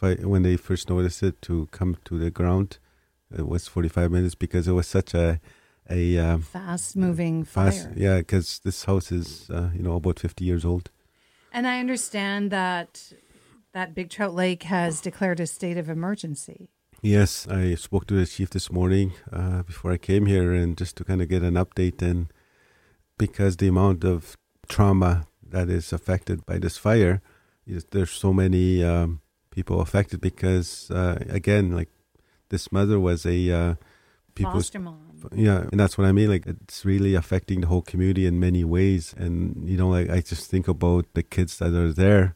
when 0.00 0.42
they 0.42 0.56
first 0.56 0.88
noticed 0.88 1.22
it, 1.22 1.40
to 1.42 1.68
come 1.70 1.96
to 2.04 2.18
the 2.18 2.30
ground. 2.30 2.78
It 3.36 3.48
was 3.48 3.66
45 3.66 4.10
minutes 4.10 4.34
because 4.34 4.68
it 4.68 4.72
was 4.72 4.86
such 4.86 5.14
a 5.14 5.40
a 5.90 6.18
um, 6.18 6.42
fast 6.42 6.96
moving 6.96 7.44
fire. 7.44 7.92
Yeah, 7.96 8.18
because 8.18 8.60
this 8.60 8.84
house 8.84 9.12
is 9.12 9.50
uh, 9.50 9.70
you 9.74 9.82
know 9.82 9.94
about 9.94 10.18
50 10.18 10.44
years 10.44 10.64
old. 10.64 10.90
And 11.52 11.66
I 11.66 11.78
understand 11.78 12.50
that 12.50 13.12
that 13.72 13.94
Big 13.94 14.08
Trout 14.08 14.34
Lake 14.34 14.62
has 14.64 15.00
declared 15.00 15.40
a 15.40 15.46
state 15.46 15.76
of 15.76 15.90
emergency. 15.90 16.70
Yes, 17.04 17.46
I 17.48 17.74
spoke 17.74 18.06
to 18.06 18.14
the 18.14 18.24
chief 18.24 18.48
this 18.48 18.72
morning 18.72 19.12
uh, 19.30 19.62
before 19.62 19.92
I 19.92 19.98
came 19.98 20.24
here, 20.24 20.54
and 20.54 20.74
just 20.74 20.96
to 20.96 21.04
kind 21.04 21.20
of 21.20 21.28
get 21.28 21.42
an 21.42 21.52
update. 21.52 22.00
And 22.00 22.32
because 23.18 23.58
the 23.58 23.68
amount 23.68 24.04
of 24.04 24.38
trauma 24.70 25.26
that 25.46 25.68
is 25.68 25.92
affected 25.92 26.46
by 26.46 26.56
this 26.56 26.78
fire, 26.78 27.20
is, 27.66 27.84
there's 27.90 28.10
so 28.10 28.32
many 28.32 28.82
um, 28.82 29.20
people 29.50 29.82
affected. 29.82 30.22
Because 30.22 30.90
uh, 30.90 31.22
again, 31.28 31.76
like 31.76 31.90
this 32.48 32.72
mother 32.72 32.98
was 32.98 33.26
a 33.26 33.50
uh, 33.50 33.74
foster 34.40 34.78
mom. 34.78 35.28
Yeah, 35.34 35.66
and 35.70 35.78
that's 35.78 35.98
what 35.98 36.06
I 36.06 36.12
mean. 36.12 36.30
Like 36.30 36.46
it's 36.46 36.86
really 36.86 37.14
affecting 37.14 37.60
the 37.60 37.66
whole 37.66 37.82
community 37.82 38.24
in 38.24 38.40
many 38.40 38.64
ways. 38.64 39.14
And 39.18 39.68
you 39.68 39.76
know, 39.76 39.90
like 39.90 40.08
I 40.08 40.22
just 40.22 40.50
think 40.50 40.68
about 40.68 41.04
the 41.12 41.22
kids 41.22 41.58
that 41.58 41.74
are 41.74 41.92
there. 41.92 42.34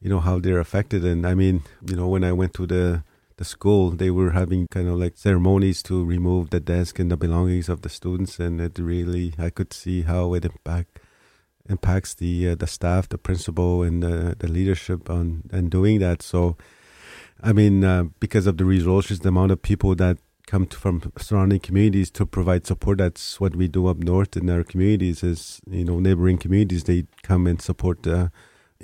You 0.00 0.08
know 0.08 0.20
how 0.20 0.38
they're 0.38 0.60
affected, 0.60 1.04
and 1.04 1.26
I 1.26 1.34
mean, 1.34 1.60
you 1.86 1.94
know, 1.94 2.08
when 2.08 2.24
I 2.24 2.32
went 2.32 2.54
to 2.54 2.66
the 2.66 3.02
the 3.38 3.44
school, 3.44 3.90
they 3.90 4.10
were 4.10 4.32
having 4.32 4.66
kind 4.68 4.88
of 4.88 4.96
like 4.98 5.16
ceremonies 5.16 5.82
to 5.84 6.04
remove 6.04 6.50
the 6.50 6.60
desk 6.60 6.98
and 6.98 7.10
the 7.10 7.16
belongings 7.16 7.68
of 7.68 7.82
the 7.82 7.88
students, 7.88 8.38
and 8.38 8.60
it 8.60 8.78
really 8.78 9.32
I 9.38 9.50
could 9.50 9.72
see 9.72 10.02
how 10.02 10.34
it 10.34 10.44
impact 10.44 11.00
impacts 11.68 12.14
the 12.14 12.50
uh, 12.50 12.54
the 12.54 12.66
staff, 12.66 13.08
the 13.08 13.18
principal, 13.18 13.82
and 13.82 14.02
the, 14.02 14.36
the 14.38 14.48
leadership 14.48 15.08
on 15.08 15.44
and 15.52 15.70
doing 15.70 16.00
that. 16.00 16.20
So, 16.20 16.56
I 17.42 17.52
mean, 17.52 17.84
uh, 17.84 18.04
because 18.20 18.46
of 18.46 18.56
the 18.58 18.64
resources, 18.64 19.20
the 19.20 19.28
amount 19.28 19.52
of 19.52 19.62
people 19.62 19.94
that 19.94 20.18
come 20.48 20.66
to, 20.66 20.76
from 20.76 21.12
surrounding 21.18 21.60
communities 21.60 22.10
to 22.10 22.26
provide 22.26 22.66
support. 22.66 22.98
That's 22.98 23.38
what 23.38 23.54
we 23.54 23.68
do 23.68 23.86
up 23.86 23.98
north 23.98 24.36
in 24.36 24.50
our 24.50 24.64
communities. 24.64 25.22
Is 25.22 25.60
you 25.70 25.84
know 25.84 26.00
neighboring 26.00 26.38
communities 26.38 26.84
they 26.84 27.04
come 27.22 27.46
and 27.46 27.62
support 27.62 28.02
the 28.02 28.32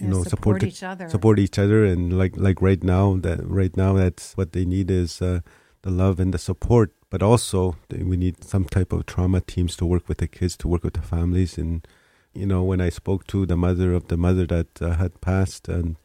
you 0.00 0.08
know 0.08 0.22
support, 0.24 0.60
support 0.60 0.62
each 0.64 0.82
other 0.82 1.08
support 1.08 1.38
each 1.38 1.58
other 1.58 1.84
and 1.84 2.18
like 2.18 2.36
like 2.36 2.60
right 2.60 2.82
now 2.82 3.16
that 3.16 3.38
right 3.46 3.76
now 3.76 3.92
that's 3.94 4.36
what 4.36 4.52
they 4.52 4.64
need 4.64 4.90
is 4.90 5.22
uh, 5.22 5.40
the 5.82 5.90
love 5.90 6.18
and 6.18 6.34
the 6.34 6.38
support 6.38 6.92
but 7.10 7.22
also 7.22 7.76
we 7.90 8.16
need 8.16 8.42
some 8.42 8.64
type 8.64 8.92
of 8.92 9.06
trauma 9.06 9.40
teams 9.40 9.76
to 9.76 9.86
work 9.86 10.08
with 10.08 10.18
the 10.18 10.26
kids 10.26 10.56
to 10.56 10.66
work 10.66 10.82
with 10.82 10.94
the 10.94 11.02
families 11.02 11.56
and 11.56 11.86
you 12.32 12.46
know 12.46 12.64
when 12.64 12.80
i 12.80 12.88
spoke 12.88 13.26
to 13.26 13.46
the 13.46 13.56
mother 13.56 13.92
of 13.92 14.08
the 14.08 14.16
mother 14.16 14.46
that 14.46 14.82
uh, 14.82 14.94
had 14.94 15.20
passed 15.20 15.68
and 15.68 15.96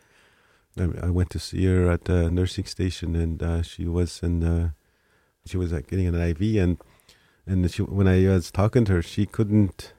I 0.79 1.09
went 1.09 1.29
to 1.31 1.39
see 1.39 1.65
her 1.65 1.91
at 1.91 2.05
the 2.05 2.29
nursing 2.29 2.65
station, 2.65 3.15
and 3.15 3.41
uh, 3.41 3.61
she 3.61 3.85
was 3.85 4.21
in. 4.23 4.43
Uh, 4.43 4.69
she 5.45 5.57
was 5.57 5.71
like, 5.71 5.87
getting 5.87 6.07
an 6.07 6.15
IV, 6.15 6.41
and 6.57 6.77
and 7.45 7.69
she, 7.71 7.81
when 7.81 8.07
I 8.07 8.27
was 8.27 8.51
talking 8.51 8.85
to 8.85 8.93
her, 8.93 9.01
she 9.01 9.25
couldn't 9.25 9.93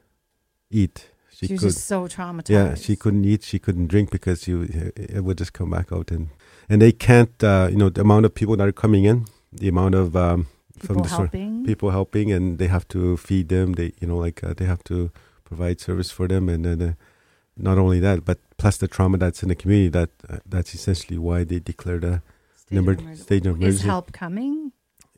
eat 0.71 1.10
she, 1.41 1.47
she 1.47 1.53
was 1.55 1.61
could, 1.61 1.69
just 1.69 1.87
so 1.87 2.07
traumatized. 2.07 2.51
Yeah, 2.51 2.75
she 2.75 2.97
couldn't 2.97 3.25
eat, 3.25 3.43
she 3.43 3.59
couldn't 3.59 3.87
drink 3.87 4.11
because 4.11 4.47
you 4.47 4.69
it 4.95 5.25
would 5.25 5.39
just 5.39 5.55
come 5.55 5.71
back 5.71 5.91
out 5.91 6.11
and 6.11 6.29
and 6.69 6.83
they 6.83 6.93
can't. 6.93 7.43
Uh, 7.43 7.69
you 7.71 7.79
know, 7.79 7.89
the 7.89 8.03
amount 8.03 8.27
of 8.27 8.35
people 8.35 8.57
that 8.57 8.69
are 8.69 8.73
coming 8.73 9.05
in, 9.05 9.25
the 9.51 9.69
amount 9.69 9.95
of 9.95 10.15
um, 10.15 10.49
people 10.75 10.97
from 10.97 11.03
the 11.03 11.09
helping, 11.09 11.65
people 11.65 11.91
helping, 11.91 12.31
and 12.31 12.59
they 12.59 12.67
have 12.67 12.87
to 12.89 13.17
feed 13.17 13.49
them. 13.49 13.73
They 13.73 13.95
you 14.01 14.09
know 14.09 14.19
like 14.19 14.45
uh, 14.45 14.53
they 14.55 14.67
have 14.67 14.85
to 14.85 15.11
provide 15.45 15.81
service 15.81 16.11
for 16.11 16.29
them, 16.29 16.49
and 16.49 16.65
then. 16.65 16.83
Uh, 16.83 16.93
not 17.63 17.77
only 17.77 18.01
that, 18.01 18.25
but 18.25 18.39
plus 18.57 18.79
the 18.79 18.89
trauma 18.89 19.19
that's 19.19 19.43
in 19.43 19.51
the 19.51 19.55
community. 19.55 19.91
That 19.91 20.11
uh, 20.31 20.39
that's 20.47 20.75
essentially 20.75 21.19
why 21.19 21.45
they 21.45 21.59
declared 21.59 22.05
a 22.05 22.23
state 22.57 22.75
number 22.75 22.93
of 22.93 23.19
state 23.19 23.45
of 23.45 23.57
emergency. 23.57 23.81
Is 23.81 23.83
help 23.83 24.13
coming? 24.13 24.73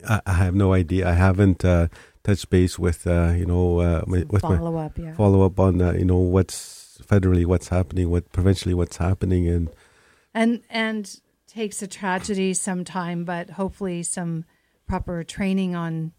I, 0.07 0.19
I, 0.25 0.33
have 0.33 0.53
no 0.53 0.73
idea. 0.73 1.07
I 1.07 1.13
haven't 1.13 1.63
uh, 1.63 1.87
touch 2.23 2.49
base 2.49 2.79
with 2.79 3.05
uh, 3.07 3.33
you 3.35 3.45
know 3.45 3.79
uh, 3.79 4.03
with 4.07 4.41
follow 4.41 4.71
my 4.71 4.85
up, 4.85 4.97
yeah. 4.97 5.13
follow 5.13 5.43
up 5.43 5.59
on 5.59 5.81
uh, 5.81 5.93
you 5.93 6.05
know 6.05 6.17
what's 6.17 6.99
federally 7.03 7.45
what's 7.45 7.69
happening, 7.69 8.09
what 8.09 8.31
provincially 8.31 8.73
what's 8.73 8.97
happening, 8.97 9.47
and 9.47 9.69
and 10.33 10.61
and 10.69 11.19
takes 11.47 11.81
a 11.81 11.87
tragedy 11.87 12.53
some 12.53 12.83
time, 12.83 13.23
but 13.25 13.51
hopefully 13.51 14.03
some 14.03 14.45
proper 14.87 15.23
training 15.23 15.75
on 15.75 16.11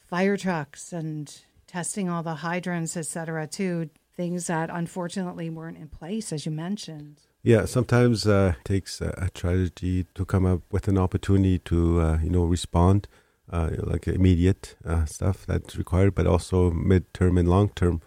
fire 0.00 0.36
trucks 0.36 0.92
and 0.92 1.42
testing 1.66 2.08
all 2.08 2.22
the 2.22 2.36
hydrants, 2.36 2.96
et 2.96 3.06
cetera, 3.06 3.46
too. 3.46 3.90
Things 4.16 4.48
that 4.48 4.68
unfortunately 4.68 5.48
weren't 5.48 5.76
in 5.76 5.86
place, 5.88 6.32
as 6.32 6.44
you 6.44 6.50
mentioned. 6.50 7.20
Yeah, 7.44 7.66
sometimes 7.66 8.26
uh, 8.26 8.54
it 8.58 8.64
takes 8.64 9.00
a, 9.00 9.14
a, 9.16 9.30
tragedy 9.30 10.06
to 10.14 10.24
come 10.24 10.44
up 10.44 10.62
with 10.72 10.88
an 10.88 10.98
opportunity 10.98 11.60
to, 11.60 12.00
uh, 12.00 12.18
you 12.18 12.28
know, 12.28 12.44
respond, 12.44 13.06
uh, 13.50 13.70
like 13.78 14.06
immediate 14.06 14.76
uh, 14.84 15.04
stuff 15.04 15.46
that's 15.46 15.76
required, 15.76 16.14
but 16.14 16.26
also 16.26 16.70
mid-term 16.70 17.38
and 17.38 17.48
long-term. 17.48 18.00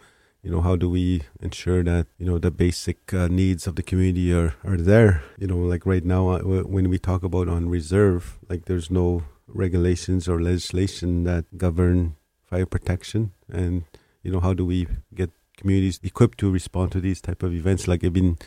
You 0.43 0.51
know, 0.51 0.61
how 0.61 0.75
do 0.75 0.89
we 0.89 1.21
ensure 1.39 1.83
that 1.83 2.07
you 2.17 2.25
know 2.25 2.39
the 2.39 2.49
basic 2.49 3.13
uh, 3.13 3.27
needs 3.27 3.67
of 3.67 3.75
the 3.75 3.83
community 3.83 4.33
are, 4.33 4.55
are 4.63 4.77
there? 4.77 5.23
You 5.37 5.47
know, 5.47 5.57
like 5.57 5.85
right 5.85 6.03
now 6.03 6.29
uh, 6.29 6.39
when 6.41 6.89
we 6.89 6.97
talk 6.97 7.23
about 7.23 7.47
on 7.47 7.69
reserve, 7.69 8.39
like 8.49 8.65
there's 8.65 8.89
no 8.89 9.23
regulations 9.47 10.27
or 10.27 10.41
legislation 10.41 11.25
that 11.25 11.57
govern 11.57 12.15
fire 12.43 12.65
protection, 12.65 13.33
and 13.51 13.83
you 14.23 14.31
know 14.31 14.39
how 14.39 14.53
do 14.53 14.65
we 14.65 14.87
get 15.13 15.29
communities 15.57 15.99
equipped 16.01 16.39
to 16.39 16.49
respond 16.49 16.91
to 16.93 16.99
these 16.99 17.21
type 17.21 17.43
of 17.43 17.53
events? 17.53 17.87
Like 17.87 18.03
I've 18.03 18.13
been 18.13 18.39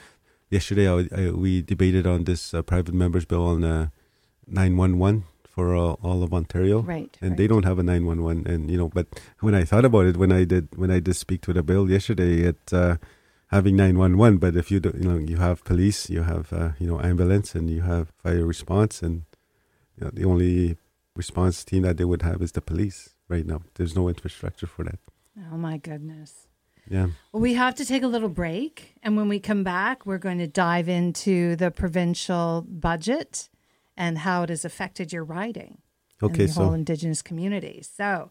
yesterday, 0.51 0.89
I, 0.89 1.07
I, 1.15 1.31
we 1.31 1.63
debated 1.63 2.07
on 2.07 2.25
this 2.25 2.53
uh, 2.55 2.63
private 2.63 2.95
members 2.95 3.25
bill 3.25 3.47
on 3.47 3.63
uh, 3.63 3.89
911 4.49 5.25
for 5.55 5.77
uh, 5.77 5.93
all 6.03 6.25
of 6.25 6.35
Ontario, 6.35 6.81
right? 6.81 7.17
And 7.21 7.31
right. 7.31 7.39
they 7.39 7.47
don't 7.47 7.65
have 7.65 7.79
a 7.79 7.85
911, 7.85 8.53
and 8.53 8.71
you 8.71 8.77
know, 8.77 8.89
but 8.89 9.07
when 9.39 9.55
I 9.55 9.65
thought 9.65 9.85
about 9.85 10.07
it, 10.07 10.17
when 10.17 10.33
I 10.33 10.43
did 10.45 10.77
when 10.77 10.91
I 10.91 10.99
did 10.99 11.15
speak 11.15 11.43
to 11.43 11.53
the 11.53 11.63
bill 11.63 11.89
yesterday, 11.89 12.41
it 12.41 12.73
uh, 12.73 12.97
having 13.53 13.77
911, 13.77 14.39
but 14.39 14.57
if 14.57 14.73
you 14.73 14.81
do, 14.81 14.93
you 14.99 15.09
know, 15.09 15.19
you 15.19 15.37
have 15.37 15.63
police, 15.63 16.11
you 16.11 16.23
have 16.23 16.53
uh, 16.53 16.71
you 16.81 16.89
know 16.89 17.01
ambulance, 17.01 17.55
and 17.55 17.71
you 17.71 17.83
have 17.83 18.13
fire 18.23 18.45
response, 18.45 19.01
and 19.01 19.23
you 19.97 20.05
know, 20.05 20.11
the 20.13 20.25
only 20.25 20.77
response 21.15 21.65
team 21.65 21.83
that 21.83 21.99
they 21.99 22.05
would 22.05 22.23
have 22.23 22.43
is 22.43 22.53
the 22.53 22.61
police 22.61 23.15
right 23.29 23.47
now. 23.47 23.63
There's 23.77 23.95
no 23.95 24.09
infrastructure 24.09 24.67
for 24.67 24.83
that. 24.85 24.99
Oh 25.53 25.57
my 25.57 25.77
goodness. 25.77 26.49
Yeah. 26.91 27.09
Well, 27.33 27.41
we 27.41 27.55
have 27.55 27.77
to 27.77 27.85
take 27.85 28.03
a 28.03 28.09
little 28.09 28.29
break. 28.29 28.95
And 29.03 29.17
when 29.17 29.29
we 29.29 29.41
come 29.41 29.65
back, 29.65 30.05
we're 30.05 30.19
going 30.19 30.39
to 30.39 30.47
dive 30.47 30.89
into 30.89 31.57
the 31.57 31.71
provincial 31.71 32.67
budget 32.69 33.49
and 33.97 34.19
how 34.19 34.43
it 34.43 34.49
has 34.49 34.65
affected 34.65 35.13
your 35.13 35.25
writing 35.25 35.79
okay, 36.23 36.43
and 36.43 36.49
the 36.49 36.53
so 36.53 36.65
whole 36.65 36.73
Indigenous 36.73 37.23
community. 37.23 37.83
So 37.83 38.31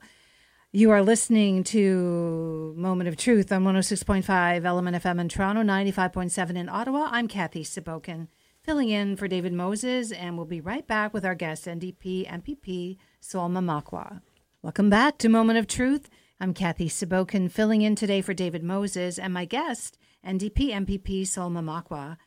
you 0.72 0.92
are 0.92 1.04
listening 1.04 1.64
to 1.66 2.74
Moment 2.76 3.08
of 3.08 3.16
Truth 3.16 3.52
on 3.52 3.64
106.5 3.64 4.66
Element 4.66 5.04
FM 5.04 5.22
in 5.22 5.30
Toronto, 5.30 5.62
95.7 5.62 6.56
in 6.56 6.70
Ottawa. 6.70 7.10
I'm 7.12 7.28
Kathy 7.28 7.64
Sabokin, 7.64 8.28
filling 8.64 8.90
in 8.90 9.16
for 9.16 9.28
David 9.28 9.54
Moses, 9.54 10.12
and 10.12 10.36
we'll 10.36 10.46
be 10.46 10.62
right 10.62 10.88
back 10.88 11.14
with 11.14 11.26
our 11.26 11.36
guest, 11.36 11.66
NDP 11.66 12.28
MPP 12.28 12.98
Sol 13.20 13.50
Mamakwa. 13.50 14.22
Welcome 14.62 14.90
back 14.90 15.18
to 15.20 15.30
Moment 15.30 15.60
of 15.60 15.68
Truth. 15.68 16.10
I'm 16.40 16.54
Kathy 16.54 16.90
Sabokin, 16.90 17.52
filling 17.52 17.84
in 17.84 17.96
today 17.96 18.22
for 18.22 18.34
David 18.34 18.64
Moses, 18.64 19.20
and 19.20 19.34
my 19.34 19.46
guest, 19.46 19.98
NDP 20.26 20.72
MPP 20.72 21.28
Sol 21.28 21.52
Mamakwa, 21.52 22.18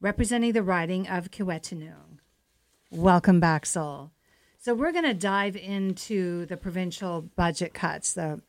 representing 0.00 0.52
the 0.52 0.62
riding 0.62 1.08
of 1.08 1.30
Kiiwetinoong. 1.30 2.13
Welcome 2.90 3.40
back, 3.40 3.66
Sol. 3.66 4.12
So 4.58 4.74
we're 4.74 4.92
going 4.92 5.04
to 5.04 5.14
dive 5.14 5.56
into 5.56 6.46
the 6.46 6.56
provincial 6.56 7.22
budget 7.22 7.74
cuts, 7.74 8.14
the 8.14 8.40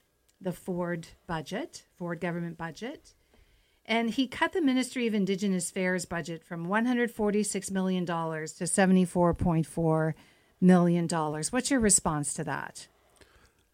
the 0.42 0.52
Ford 0.52 1.08
budget, 1.28 1.86
Ford 1.98 2.20
government 2.20 2.58
budget. 2.58 3.14
And 3.86 4.10
he 4.10 4.28
cut 4.28 4.54
the 4.54 4.62
Ministry 4.62 5.08
of 5.08 5.14
Indigenous 5.14 5.70
Affairs 5.70 6.06
budget 6.06 6.44
from 6.44 6.68
$146 6.68 7.72
million 7.72 8.06
to 8.06 8.14
$74.4 8.14 10.14
million. 10.60 11.08
What's 11.08 11.72
your 11.72 11.80
response 11.80 12.34
to 12.34 12.44
that? 12.44 12.88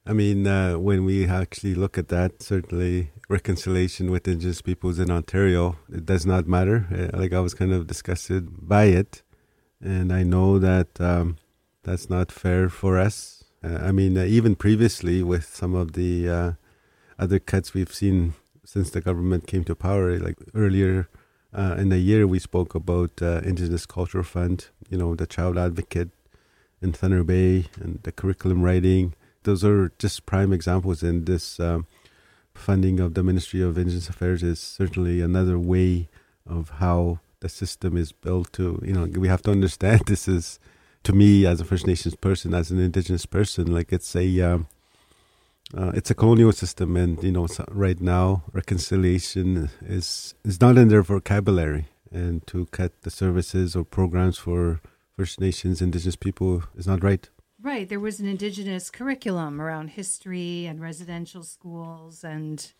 I 0.05 0.13
mean, 0.13 0.47
uh, 0.47 0.79
when 0.79 1.05
we 1.05 1.27
actually 1.27 1.75
look 1.75 1.97
at 1.97 2.09
that, 2.09 2.41
certainly 2.41 3.11
reconciliation 3.29 4.11
with 4.11 4.27
Indigenous 4.27 4.61
peoples 4.61 4.99
in 4.99 5.11
Ontario, 5.11 5.77
it 5.89 6.05
does 6.05 6.25
not 6.25 6.47
matter. 6.47 6.87
Uh, 6.91 7.17
like 7.17 7.33
I 7.33 7.39
was 7.39 7.53
kind 7.53 7.71
of 7.71 7.87
disgusted 7.87 8.67
by 8.67 8.85
it, 8.85 9.21
and 9.81 10.11
I 10.11 10.23
know 10.23 10.59
that 10.59 10.99
um, 10.99 11.37
that's 11.83 12.09
not 12.09 12.31
fair 12.31 12.69
for 12.69 12.97
us. 12.97 13.43
Uh, 13.63 13.79
I 13.81 13.91
mean, 13.91 14.17
uh, 14.17 14.23
even 14.23 14.55
previously 14.55 15.23
with 15.23 15.45
some 15.45 15.75
of 15.75 15.93
the 15.93 16.29
uh, 16.29 16.51
other 17.19 17.39
cuts 17.39 17.73
we've 17.73 17.93
seen 17.93 18.33
since 18.65 18.89
the 18.91 19.01
government 19.01 19.47
came 19.47 19.63
to 19.65 19.75
power, 19.75 20.17
like 20.19 20.37
earlier 20.55 21.09
uh, 21.53 21.75
in 21.77 21.89
the 21.89 21.99
year, 21.99 22.25
we 22.25 22.39
spoke 22.39 22.73
about 22.75 23.21
Indigenous 23.21 23.85
Cultural 23.85 24.23
Fund, 24.23 24.67
you 24.89 24.97
know, 24.97 25.15
the 25.15 25.27
Child 25.27 25.57
Advocate 25.57 26.09
in 26.81 26.93
Thunder 26.93 27.23
Bay, 27.23 27.65
and 27.79 27.99
the 28.03 28.11
curriculum 28.11 28.61
writing 28.61 29.13
those 29.43 29.63
are 29.63 29.91
just 29.97 30.25
prime 30.25 30.53
examples. 30.53 31.03
And 31.03 31.25
this 31.25 31.59
um, 31.59 31.87
funding 32.53 32.99
of 32.99 33.13
the 33.13 33.23
Ministry 33.23 33.61
of 33.61 33.77
Indigenous 33.77 34.09
Affairs 34.09 34.43
is 34.43 34.59
certainly 34.59 35.21
another 35.21 35.57
way 35.57 36.09
of 36.45 36.69
how 36.77 37.19
the 37.41 37.49
system 37.49 37.97
is 37.97 38.11
built. 38.11 38.53
To 38.53 38.81
you 38.83 38.93
know, 38.93 39.05
we 39.05 39.27
have 39.27 39.41
to 39.43 39.51
understand 39.51 40.03
this 40.07 40.27
is 40.27 40.59
to 41.03 41.13
me 41.13 41.45
as 41.45 41.59
a 41.59 41.65
First 41.65 41.85
Nations 41.85 42.15
person, 42.15 42.53
as 42.53 42.71
an 42.71 42.79
Indigenous 42.79 43.25
person, 43.25 43.71
like 43.71 43.91
it's 43.91 44.15
a 44.15 44.41
um, 44.41 44.67
uh, 45.75 45.91
it's 45.93 46.11
a 46.11 46.15
colonial 46.15 46.51
system, 46.51 46.97
and 46.97 47.21
you 47.23 47.31
know, 47.31 47.47
right 47.69 47.99
now 47.99 48.43
reconciliation 48.53 49.69
is 49.81 50.33
is 50.43 50.59
not 50.59 50.77
in 50.77 50.87
their 50.87 51.03
vocabulary, 51.03 51.85
and 52.11 52.45
to 52.47 52.65
cut 52.67 53.01
the 53.01 53.11
services 53.11 53.75
or 53.75 53.83
programs 53.83 54.37
for 54.37 54.81
First 55.15 55.39
Nations, 55.39 55.81
Indigenous 55.81 56.15
people 56.15 56.63
is 56.75 56.87
not 56.87 57.03
right. 57.03 57.29
Right. 57.61 57.87
There 57.87 57.99
was 57.99 58.19
an 58.19 58.27
indigenous 58.27 58.89
curriculum 58.89 59.61
around 59.61 59.89
history 59.89 60.65
and 60.65 60.81
residential 60.81 61.43
schools, 61.43 62.23
and 62.23 62.71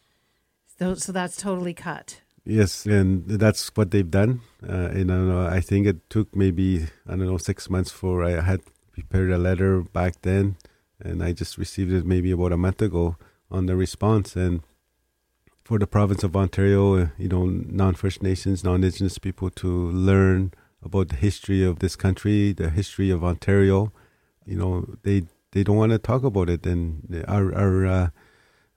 so, 0.80 0.96
so 0.96 1.12
that's 1.12 1.38
totally 1.38 1.76
cut. 1.76 2.22
Yes, 2.44 2.86
and 2.86 3.28
that's 3.28 3.70
what 3.76 3.92
they've 3.92 4.10
done. 4.10 4.42
Uh, 4.68 4.90
you 4.96 5.06
know, 5.06 5.46
I 5.46 5.62
think 5.62 5.86
it 5.86 6.10
took 6.10 6.36
maybe 6.36 6.88
I 7.08 7.12
don't 7.12 7.28
know 7.28 7.38
six 7.38 7.70
months 7.70 7.92
for 7.92 8.24
I 8.24 8.42
had 8.42 8.62
prepared 8.94 9.32
a 9.32 9.38
letter 9.38 9.82
back 9.82 10.22
then, 10.24 10.58
and 11.00 11.24
I 11.24 11.34
just 11.34 11.58
received 11.58 11.92
it 11.92 12.06
maybe 12.06 12.32
about 12.32 12.52
a 12.52 12.58
month 12.58 12.82
ago 12.82 13.16
on 13.52 13.68
the 13.68 13.76
response. 13.76 14.36
And 14.36 14.62
for 15.64 15.78
the 15.78 15.86
province 15.88 16.24
of 16.24 16.36
Ontario, 16.36 16.98
uh, 16.98 17.08
you 17.18 17.30
know, 17.30 17.46
non-First 17.46 18.24
Nations, 18.24 18.64
non-Indigenous 18.64 19.20
people 19.20 19.52
to 19.52 19.92
learn 19.92 20.52
about 20.84 21.10
the 21.10 21.16
history 21.18 21.64
of 21.64 21.78
this 21.78 21.96
country, 21.96 22.54
the 22.54 22.72
history 22.72 23.12
of 23.12 23.24
Ontario, 23.24 23.92
you 24.46 24.56
know 24.58 24.86
they 25.04 25.24
they 25.52 25.64
don't 25.64 25.78
want 25.78 25.92
to 25.92 26.00
talk 26.00 26.24
about 26.24 26.50
it 26.50 26.66
and 26.66 27.24
our 27.28 27.54
our 27.56 27.86
uh, 27.86 28.10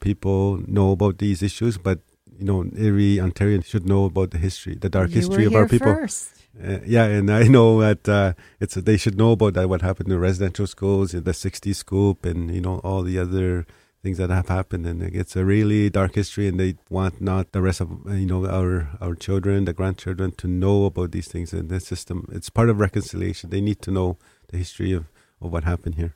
people 0.00 0.62
know 0.66 0.92
about 0.92 1.18
these 1.18 1.42
issues 1.42 1.78
but 1.78 2.00
you 2.38 2.44
know 2.44 2.62
every 2.76 3.16
ontarian 3.16 3.64
should 3.64 3.86
know 3.86 4.04
about 4.04 4.30
the 4.30 4.38
history 4.38 4.74
the 4.74 4.88
dark 4.88 5.10
you 5.10 5.16
history 5.16 5.44
of 5.44 5.54
our 5.54 5.68
people. 5.68 5.92
uh, 5.92 6.78
yeah 6.84 7.04
and 7.04 7.30
i 7.30 7.44
know 7.44 7.80
that 7.80 8.08
uh, 8.08 8.32
it's 8.60 8.74
they 8.74 8.96
should 8.96 9.16
know 9.16 9.32
about 9.32 9.54
that 9.54 9.68
what 9.68 9.82
happened 9.82 10.10
in 10.10 10.18
residential 10.18 10.66
schools 10.66 11.14
in 11.14 11.24
the 11.24 11.32
60s 11.32 11.76
scoop 11.76 12.24
and 12.24 12.54
you 12.54 12.60
know 12.60 12.78
all 12.78 13.02
the 13.02 13.18
other 13.18 13.66
things 14.04 14.18
that 14.18 14.30
have 14.30 14.48
happened. 14.48 14.86
And 14.86 15.02
it's 15.02 15.34
a 15.34 15.44
really 15.44 15.90
dark 15.90 16.14
history 16.14 16.46
and 16.46 16.60
they 16.60 16.76
want 16.90 17.20
not 17.20 17.52
the 17.52 17.62
rest 17.62 17.80
of 17.80 17.88
you 18.06 18.26
know 18.26 18.46
our 18.46 18.90
our 19.00 19.14
children 19.16 19.64
the 19.64 19.72
grandchildren 19.72 20.30
to 20.42 20.46
know 20.46 20.84
about 20.84 21.10
these 21.10 21.26
things 21.26 21.52
and 21.52 21.68
the 21.68 21.80
system. 21.80 22.28
It's 22.30 22.50
part 22.50 22.68
of 22.68 22.78
reconciliation. 22.78 23.50
They 23.50 23.62
need 23.62 23.80
to 23.82 23.90
know 23.90 24.18
the 24.50 24.58
history 24.58 24.92
of 24.92 25.04
of 25.40 25.50
what 25.50 25.64
happened 25.64 25.96
here. 25.96 26.14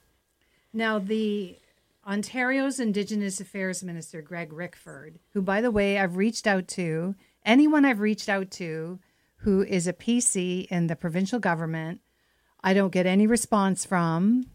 Now, 0.73 0.99
the 0.99 1.57
Ontario's 2.09 2.81
Indigenous 2.81 3.39
Affairs 3.39 3.85
Minister, 3.85 4.23
Greg 4.23 4.51
Rickford, 4.51 5.17
who, 5.35 5.43
by 5.43 5.61
the 5.61 5.71
way, 5.71 5.99
I've 5.99 6.17
reached 6.17 6.47
out 6.47 6.67
to, 6.69 7.15
anyone 7.45 7.85
I've 7.85 8.01
reached 8.01 8.31
out 8.31 8.51
to 8.53 8.99
who 9.43 9.63
is 9.63 9.87
a 9.87 9.93
PC 9.93 10.67
in 10.69 10.87
the 10.87 10.97
provincial 10.97 11.39
government, 11.39 12.01
I 12.65 12.73
don't 12.73 12.93
get 12.93 13.05
any 13.05 13.27
response 13.27 13.85
from. 13.85 14.47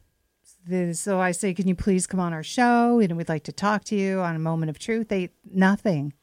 So 0.94 1.20
I 1.20 1.32
say, 1.32 1.54
can 1.54 1.68
you 1.68 1.76
please 1.76 2.08
come 2.08 2.20
on 2.20 2.34
our 2.34 2.44
show? 2.44 3.00
And 3.00 3.16
we'd 3.16 3.30
like 3.30 3.44
to 3.44 3.52
talk 3.52 3.84
to 3.86 3.96
you 3.96 4.22
on 4.22 4.36
a 4.36 4.40
moment 4.40 4.72
of 4.72 4.80
truth. 4.80 5.10
They 5.10 5.30
nothing. 5.46 6.14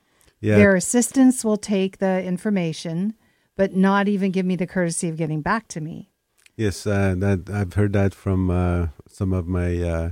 Yeah. 0.41 0.57
Their 0.57 0.75
assistants 0.75 1.45
will 1.45 1.59
take 1.59 1.99
the 1.99 2.25
information, 2.25 3.15
but 3.55 3.77
not 3.77 4.09
even 4.09 4.33
give 4.33 4.47
me 4.47 4.57
the 4.57 4.67
courtesy 4.67 5.09
of 5.09 5.17
getting 5.17 5.43
back 5.43 5.69
to 5.69 5.81
me. 5.81 6.11
Yes, 6.57 6.87
uh, 6.87 7.15
that 7.19 7.49
I've 7.53 7.75
heard 7.75 7.93
that 7.93 8.15
from 8.15 8.51
uh, 8.51 8.89
some 9.07 9.33
of 9.33 9.47
my 9.47 9.81
uh, 9.83 10.11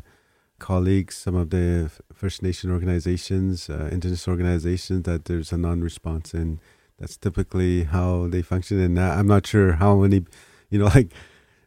colleagues, 0.58 1.16
some 1.16 1.34
of 1.34 1.50
the 1.50 1.90
First 2.12 2.42
Nation 2.42 2.70
organizations, 2.70 3.70
uh, 3.70 3.88
Indigenous 3.90 4.28
organizations, 4.28 5.04
that 5.04 5.26
there's 5.26 5.52
a 5.52 5.56
non-response, 5.56 6.34
and 6.34 6.58
that's 6.98 7.16
typically 7.16 7.84
how 7.84 8.28
they 8.28 8.42
function. 8.42 8.80
And 8.80 8.98
I'm 8.98 9.26
not 9.26 9.46
sure 9.46 9.72
how 9.72 9.96
many, 9.96 10.24
you 10.70 10.78
know, 10.78 10.86
like 10.94 11.12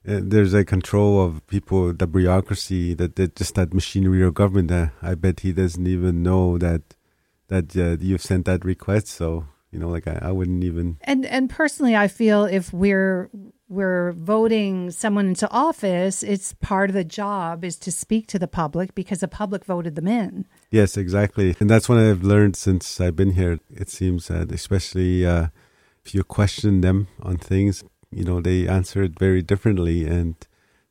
uh, 0.07 0.19
there's 0.21 0.53
a 0.53 0.65
control 0.65 1.23
of 1.23 1.45
people, 1.47 1.93
the 1.93 2.07
bureaucracy, 2.07 2.93
that, 2.95 3.15
that 3.15 3.35
just 3.35 3.55
that 3.55 3.73
machinery 3.73 4.23
of 4.23 4.33
government. 4.33 4.69
That 4.69 4.91
I 5.01 5.15
bet 5.15 5.41
he 5.41 5.53
doesn't 5.53 5.85
even 5.85 6.23
know 6.23 6.57
that 6.57 6.81
that 7.47 7.75
uh, 7.77 7.97
you've 7.99 8.21
sent 8.21 8.45
that 8.45 8.65
request. 8.65 9.07
So 9.07 9.45
You 9.71 9.79
know, 9.79 9.89
like 9.89 10.07
I, 10.07 10.19
I 10.21 10.31
wouldn't 10.31 10.63
even. 10.63 10.97
And 11.01 11.25
and 11.25 11.49
personally, 11.49 11.95
I 11.95 12.07
feel 12.07 12.45
if 12.45 12.73
we're 12.73 13.29
we're 13.71 14.11
voting 14.11 14.91
someone 14.91 15.27
into 15.27 15.49
office, 15.49 16.23
it's 16.23 16.53
part 16.55 16.89
of 16.89 16.93
the 16.93 17.05
job 17.05 17.63
is 17.63 17.77
to 17.77 17.89
speak 17.89 18.27
to 18.27 18.37
the 18.37 18.47
public 18.47 18.93
because 18.93 19.21
the 19.21 19.29
public 19.29 19.63
voted 19.63 19.95
them 19.95 20.09
in. 20.09 20.45
Yes, 20.71 20.97
exactly. 20.97 21.55
And 21.61 21.69
that's 21.69 21.87
what 21.87 21.97
I've 21.97 22.21
learned 22.21 22.57
since 22.57 22.99
I've 22.99 23.15
been 23.15 23.31
here. 23.31 23.59
It 23.73 23.89
seems 23.89 24.27
that 24.27 24.51
especially 24.51 25.25
uh, 25.25 25.47
if 26.03 26.13
you 26.13 26.25
question 26.25 26.81
them 26.81 27.07
on 27.21 27.37
things, 27.37 27.85
you 28.11 28.25
know, 28.25 28.41
they 28.41 28.67
answer 28.67 29.03
it 29.03 29.17
very 29.17 29.41
differently. 29.41 30.05
And, 30.05 30.35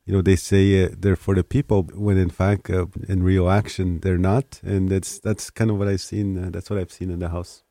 you 0.06 0.14
know, 0.14 0.22
they 0.22 0.36
say 0.36 0.84
uh, 0.84 0.88
they're 0.96 1.16
for 1.16 1.34
the 1.34 1.44
people 1.44 1.82
when 1.92 2.16
in 2.16 2.30
fact, 2.30 2.70
uh, 2.70 2.86
in 3.06 3.22
real 3.22 3.50
action, 3.50 4.00
they're 4.00 4.16
not. 4.16 4.58
And 4.62 4.88
that's, 4.88 5.18
that's 5.18 5.50
kind 5.50 5.70
of 5.70 5.78
what 5.78 5.88
I've 5.88 6.00
seen. 6.00 6.42
Uh, 6.42 6.48
that's 6.50 6.70
what 6.70 6.78
I've 6.78 6.92
seen 6.92 7.10
in 7.10 7.18
the 7.18 7.28
House. 7.28 7.62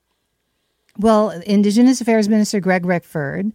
Well, 0.99 1.29
Indigenous 1.29 2.01
Affairs 2.01 2.27
Minister 2.27 2.59
Greg 2.59 2.83
Rickford 2.83 3.53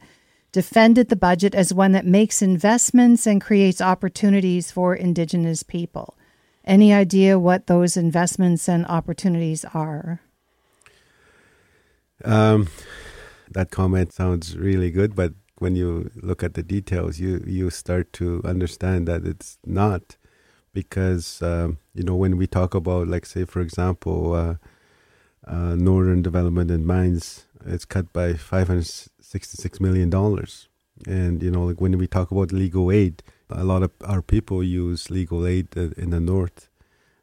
defended 0.51 1.11
the 1.11 1.17
budget 1.17 1.55
as 1.55 1.75
one 1.75 1.93
that 1.93 2.07
makes 2.07 2.41
investments 2.41 3.27
and 3.27 3.39
creates 3.39 3.83
opportunities 3.83 4.71
for 4.71 4.95
Indigenous 4.95 5.63
people. 5.63 6.17
Any 6.65 6.95
idea 6.95 7.39
what 7.39 7.67
those 7.67 7.99
investments 7.99 8.67
and 8.67 8.87
opportunities 8.87 9.67
are? 9.75 10.23
Um, 12.25 12.69
that 13.51 13.71
comment 13.71 14.15
sounds 14.15 14.57
really 14.57 14.91
good, 14.91 15.15
but 15.15 15.35
when 15.59 15.77
you 15.77 16.11
look 16.17 16.43
at 16.43 16.55
the 16.55 16.63
details, 16.63 17.21
you 17.21 17.45
you 17.47 17.69
start 17.69 18.15
to 18.15 18.41
understand 18.43 19.07
that 19.07 19.27
it's 19.27 19.59
not, 19.67 20.17
because 20.73 21.43
um, 21.43 21.77
you 21.95 22.05
know 22.05 22.17
when 22.17 22.39
we 22.39 22.47
talk 22.47 22.75
about, 22.75 23.07
like, 23.07 23.27
say, 23.27 23.45
for 23.45 23.61
example, 23.61 24.33
uh, 24.33 24.55
uh, 25.47 25.75
northern 25.75 26.23
development 26.23 26.71
and 26.71 26.87
mines, 26.87 27.45
it's 27.67 27.85
cut 27.85 28.13
by 28.13 28.35
five 28.35 28.69
hundred 28.69 28.87
$66 29.35 29.81
million. 29.81 30.13
And, 31.07 31.43
you 31.43 31.51
know, 31.51 31.65
like 31.65 31.81
when 31.81 31.99
we 31.99 32.07
talk 32.07 32.31
about 32.31 32.53
legal 32.53 32.93
aid, 32.93 33.23
a 33.51 33.65
lot 33.65 33.83
of 33.83 33.91
our 34.05 34.23
people 34.23 34.63
use 34.63 35.11
legal 35.11 35.47
aid 35.47 35.77
in 35.77 36.11
the 36.11 36.21
north. 36.21 36.69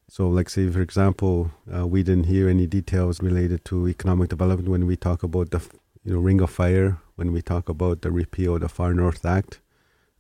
So, 0.10 0.28
like, 0.28 0.50
say, 0.50 0.70
for 0.70 0.82
example, 0.82 1.52
uh, 1.74 1.88
we 1.88 2.04
didn't 2.04 2.26
hear 2.26 2.50
any 2.50 2.68
details 2.68 3.22
related 3.22 3.64
to 3.66 3.88
economic 3.88 4.30
development 4.30 4.68
when 4.68 4.86
we 4.86 4.98
talk 4.98 5.24
about 5.24 5.52
the, 5.52 5.62
you 6.04 6.14
know, 6.14 6.20
Ring 6.20 6.42
of 6.42 6.50
Fire, 6.50 7.00
when 7.16 7.32
we 7.32 7.42
talk 7.42 7.70
about 7.70 8.02
the 8.02 8.12
repeal 8.12 8.56
of 8.56 8.62
the 8.62 8.68
Far 8.68 8.94
North 8.94 9.26
Act, 9.26 9.62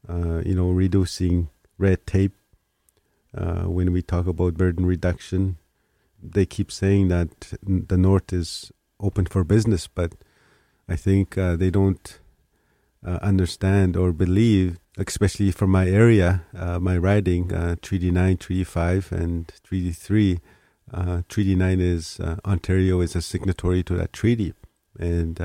uh, 0.07 0.41
you 0.45 0.55
know, 0.55 0.69
reducing 0.69 1.49
red 1.77 2.07
tape. 2.07 2.33
Uh, 3.35 3.63
when 3.63 3.91
we 3.91 4.01
talk 4.01 4.27
about 4.27 4.55
burden 4.55 4.85
reduction, 4.85 5.57
they 6.21 6.45
keep 6.45 6.71
saying 6.71 7.07
that 7.09 7.53
the 7.63 7.97
North 7.97 8.31
is 8.31 8.71
open 8.99 9.25
for 9.25 9.43
business, 9.43 9.87
but 9.87 10.13
I 10.87 10.95
think 10.95 11.37
uh, 11.37 11.55
they 11.55 11.69
don't 11.69 12.19
uh, 13.05 13.19
understand 13.21 13.95
or 13.95 14.11
believe, 14.11 14.77
especially 14.97 15.51
from 15.51 15.71
my 15.71 15.87
area, 15.87 16.43
uh, 16.55 16.79
my 16.79 16.97
riding, 16.97 17.53
uh, 17.53 17.75
Treaty 17.81 18.11
9, 18.11 18.37
Treaty 18.37 18.63
5, 18.63 19.11
and 19.11 19.51
Treaty 19.63 19.91
3. 19.91 20.39
Uh, 20.93 21.21
treaty 21.29 21.55
9 21.55 21.79
is 21.79 22.19
uh, 22.19 22.35
Ontario 22.43 22.99
is 22.99 23.15
a 23.15 23.21
signatory 23.21 23.81
to 23.81 23.95
that 23.95 24.11
treaty. 24.11 24.53
And 24.99 25.39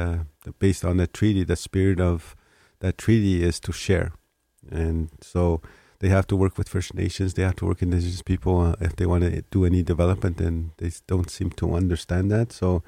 based 0.59 0.85
on 0.85 0.97
that 0.97 1.15
treaty, 1.15 1.45
the 1.45 1.55
spirit 1.55 2.01
of 2.01 2.35
that 2.81 2.99
treaty 2.99 3.45
is 3.45 3.61
to 3.61 3.73
share. 3.73 4.13
And 4.69 5.11
so 5.21 5.63
they 6.07 6.13
have 6.13 6.29
to 6.29 6.37
work 6.37 6.57
with 6.57 6.69
First 6.69 6.95
Nations, 6.95 7.35
they 7.35 7.43
have 7.43 7.57
to 7.57 7.67
work 7.67 7.83
Indigenous 7.83 8.23
people 8.23 8.77
if 8.81 8.95
they 8.95 9.07
want 9.07 9.25
to 9.25 9.43
do 9.51 9.65
any 9.65 9.83
development, 9.83 10.41
and 10.41 10.71
they 10.77 10.93
don't 11.09 11.29
seem 11.29 11.51
to 11.61 11.75
understand 11.75 12.31
that. 12.31 12.53
So 12.53 12.85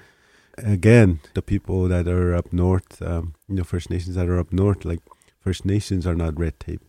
again, 0.57 1.19
the 1.35 1.43
people 1.43 1.89
that 1.89 2.07
are 2.07 2.33
up 2.37 2.53
north, 2.53 3.03
um, 3.03 3.35
you 3.49 3.57
know, 3.57 3.65
First 3.65 3.91
Nations 3.91 4.15
that 4.15 4.29
are 4.29 4.39
up 4.39 4.53
north, 4.53 4.85
like 4.85 5.01
First 5.41 5.65
Nations 5.65 6.07
are 6.07 6.15
not 6.15 6.39
red 6.39 6.61
tape. 6.61 6.85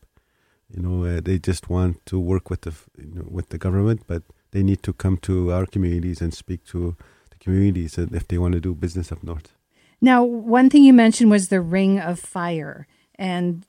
You 0.70 0.84
know, 0.84 1.04
uh, 1.04 1.20
they 1.20 1.40
just 1.40 1.68
want 1.68 2.06
to 2.06 2.20
work 2.20 2.52
with 2.52 2.62
the 2.62 2.74
you 2.96 3.12
know, 3.16 3.26
with 3.28 3.50
the 3.50 3.58
government, 3.58 4.02
but 4.06 4.22
they 4.52 4.62
need 4.62 4.84
to 4.84 4.94
come 4.94 5.18
to 5.30 5.52
our 5.52 5.66
communities 5.66 6.22
and 6.22 6.32
speak 6.32 6.64
to 6.66 6.96
the 7.32 7.38
communities 7.38 7.98
if 7.98 8.28
they 8.28 8.38
want 8.38 8.54
to 8.54 8.62
do 8.62 8.76
business 8.76 9.12
up 9.12 9.24
north. 9.24 9.50
Now, 10.00 10.24
one 10.24 10.70
thing 10.70 10.84
you 10.84 10.94
mentioned 10.94 11.32
was 11.32 11.48
the 11.48 11.60
Ring 11.60 12.00
of 12.00 12.20
Fire, 12.20 12.86
and 13.16 13.66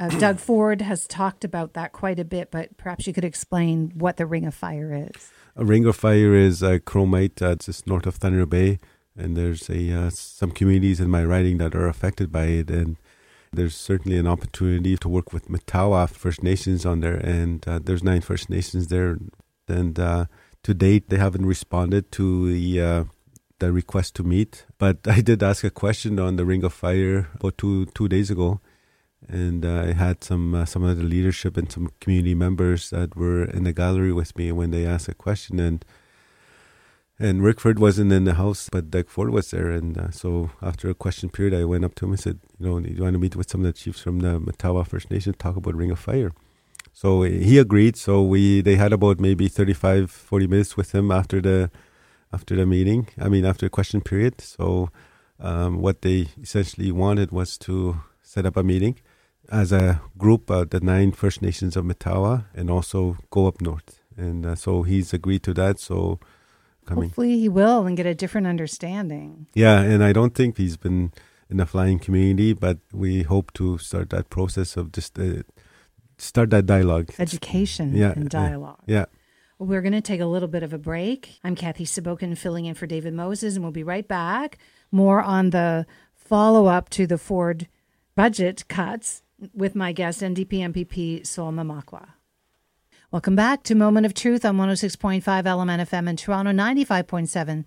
uh, 0.00 0.08
Doug 0.18 0.38
Ford 0.40 0.82
has 0.82 1.06
talked 1.06 1.44
about 1.44 1.74
that 1.74 1.92
quite 1.92 2.18
a 2.18 2.24
bit. 2.24 2.50
But 2.50 2.76
perhaps 2.76 3.06
you 3.06 3.12
could 3.12 3.24
explain 3.24 3.92
what 3.94 4.16
the 4.16 4.26
Ring 4.26 4.46
of 4.46 4.54
Fire 4.54 4.92
is. 4.92 5.30
A 5.54 5.64
Ring 5.64 5.84
of 5.84 5.94
Fire 5.94 6.34
is 6.34 6.62
a 6.62 6.80
chromite. 6.80 7.40
Uh, 7.40 7.54
just 7.54 7.86
north 7.86 8.06
of 8.06 8.16
Thunder 8.16 8.46
Bay 8.46 8.80
and 9.20 9.36
there's 9.36 9.68
a 9.68 9.92
uh, 9.92 10.10
some 10.10 10.50
communities 10.50 11.00
in 11.00 11.10
my 11.10 11.24
riding 11.24 11.58
that 11.58 11.74
are 11.74 11.88
affected 11.88 12.32
by 12.32 12.46
it, 12.46 12.70
and 12.70 12.96
there's 13.52 13.76
certainly 13.76 14.18
an 14.18 14.26
opportunity 14.26 14.96
to 14.96 15.08
work 15.08 15.32
with 15.32 15.48
Matawa 15.48 16.08
First 16.08 16.42
Nations 16.42 16.86
on 16.86 17.00
there, 17.00 17.16
and 17.16 17.66
uh, 17.68 17.80
there's 17.82 18.02
nine 18.02 18.20
First 18.20 18.48
Nations 18.50 18.88
there, 18.88 19.18
and 19.68 19.98
uh, 19.98 20.26
to 20.62 20.74
date 20.74 21.10
they 21.10 21.18
haven't 21.18 21.46
responded 21.46 22.10
to 22.12 22.52
the 22.52 22.80
uh, 22.80 23.04
the 23.58 23.72
request 23.72 24.14
to 24.16 24.22
meet. 24.22 24.64
But 24.78 24.98
I 25.06 25.20
did 25.20 25.42
ask 25.42 25.64
a 25.64 25.70
question 25.70 26.18
on 26.18 26.36
the 26.36 26.46
Ring 26.46 26.64
of 26.64 26.72
Fire 26.72 27.28
about 27.34 27.58
two 27.58 27.86
two 27.86 28.08
days 28.08 28.30
ago, 28.30 28.60
and 29.28 29.64
I 29.64 29.92
had 29.92 30.24
some 30.24 30.54
uh, 30.54 30.64
some 30.64 30.82
of 30.82 30.96
the 30.96 31.04
leadership 31.04 31.56
and 31.56 31.70
some 31.70 31.90
community 32.00 32.34
members 32.34 32.90
that 32.90 33.16
were 33.16 33.44
in 33.44 33.64
the 33.64 33.72
gallery 33.72 34.12
with 34.12 34.36
me 34.36 34.52
when 34.52 34.70
they 34.70 34.86
asked 34.86 35.08
a 35.08 35.14
question, 35.14 35.60
and 35.60 35.84
and 37.18 37.42
Rickford 37.42 37.78
wasn't 37.78 38.12
in 38.12 38.24
the 38.24 38.34
house, 38.34 38.70
but 38.72 38.90
Doug 38.90 39.10
Ford 39.10 39.28
was 39.28 39.50
there. 39.50 39.70
And 39.70 39.98
uh, 39.98 40.10
so 40.10 40.50
after 40.62 40.88
a 40.88 40.94
question 40.94 41.28
period, 41.28 41.52
I 41.52 41.66
went 41.66 41.84
up 41.84 41.94
to 41.96 42.06
him 42.06 42.12
and 42.12 42.20
said, 42.20 42.38
you 42.58 42.66
know, 42.66 42.80
do 42.80 42.90
you 42.90 43.02
want 43.02 43.12
to 43.12 43.18
meet 43.18 43.36
with 43.36 43.50
some 43.50 43.60
of 43.60 43.66
the 43.66 43.74
chiefs 43.74 44.00
from 44.00 44.20
the 44.20 44.40
Matawa 44.40 44.86
First 44.86 45.10
Nation, 45.10 45.34
talk 45.34 45.56
about 45.56 45.74
Ring 45.74 45.90
of 45.90 45.98
Fire? 45.98 46.32
So 46.94 47.22
he 47.22 47.58
agreed. 47.58 47.96
So 47.96 48.22
we 48.22 48.62
they 48.62 48.76
had 48.76 48.92
about 48.92 49.20
maybe 49.20 49.48
35, 49.48 50.10
40 50.10 50.46
minutes 50.46 50.76
with 50.78 50.94
him 50.94 51.10
after 51.10 51.42
the 51.42 51.70
after 52.32 52.56
the 52.56 52.64
meeting. 52.64 53.08
I 53.18 53.28
mean, 53.28 53.44
after 53.44 53.66
the 53.66 53.70
question 53.70 54.00
period. 54.00 54.40
So 54.40 54.88
um, 55.38 55.82
what 55.82 56.00
they 56.00 56.28
essentially 56.40 56.90
wanted 56.90 57.32
was 57.32 57.58
to 57.58 58.00
set 58.22 58.46
up 58.46 58.56
a 58.56 58.62
meeting 58.62 58.96
as 59.50 59.72
a 59.72 60.00
group, 60.16 60.50
uh, 60.50 60.64
the 60.64 60.80
nine 60.80 61.12
First 61.12 61.42
Nations 61.42 61.76
of 61.76 61.84
Matawa, 61.84 62.44
and 62.54 62.70
also 62.70 63.18
go 63.30 63.46
up 63.46 63.60
north. 63.60 64.00
And 64.16 64.46
uh, 64.46 64.54
so 64.54 64.82
he's 64.82 65.12
agreed 65.12 65.42
to 65.44 65.54
that. 65.54 65.78
So 65.80 66.20
coming. 66.86 67.08
Hopefully, 67.08 67.38
he 67.38 67.48
will 67.48 67.86
and 67.86 67.96
get 67.96 68.06
a 68.06 68.14
different 68.14 68.46
understanding. 68.46 69.46
Yeah, 69.54 69.80
and 69.80 70.04
I 70.04 70.12
don't 70.12 70.34
think 70.34 70.56
he's 70.56 70.76
been 70.76 71.12
in 71.48 71.56
the 71.56 71.66
flying 71.66 71.98
community, 71.98 72.52
but 72.52 72.78
we 72.92 73.22
hope 73.22 73.52
to 73.54 73.78
start 73.78 74.10
that 74.10 74.30
process 74.30 74.76
of 74.76 74.92
just 74.92 75.18
uh, 75.18 75.42
start 76.18 76.50
that 76.50 76.66
dialogue, 76.66 77.10
education, 77.18 77.96
yeah, 77.96 78.12
and 78.12 78.28
dialogue. 78.28 78.82
yeah. 78.86 79.06
Well, 79.58 79.68
we're 79.68 79.82
going 79.82 79.92
to 79.92 80.00
take 80.00 80.20
a 80.20 80.26
little 80.26 80.48
bit 80.48 80.62
of 80.62 80.72
a 80.72 80.78
break. 80.78 81.38
I'm 81.44 81.54
Kathy 81.54 81.84
Sabokin 81.84 82.36
filling 82.38 82.64
in 82.64 82.74
for 82.74 82.86
David 82.86 83.12
Moses, 83.12 83.56
and 83.56 83.64
we'll 83.64 83.72
be 83.72 83.82
right 83.82 84.06
back. 84.06 84.58
More 84.90 85.20
on 85.20 85.50
the 85.50 85.86
follow 86.14 86.66
up 86.66 86.88
to 86.90 87.06
the 87.06 87.18
Ford 87.18 87.68
budget 88.14 88.66
cuts 88.68 89.22
with 89.54 89.74
my 89.74 89.92
guest, 89.92 90.20
NDP 90.20 90.72
MPP 90.72 91.26
Sol 91.26 91.52
Mamakwa. 91.52 92.08
Welcome 93.10 93.34
back 93.34 93.62
to 93.64 93.74
Moment 93.74 94.06
of 94.06 94.14
Truth 94.14 94.44
on 94.44 94.56
106.5 94.56 95.46
Element 95.46 95.90
FM 95.90 96.08
in 96.08 96.16
Toronto, 96.16 96.52
95.7 96.52 97.64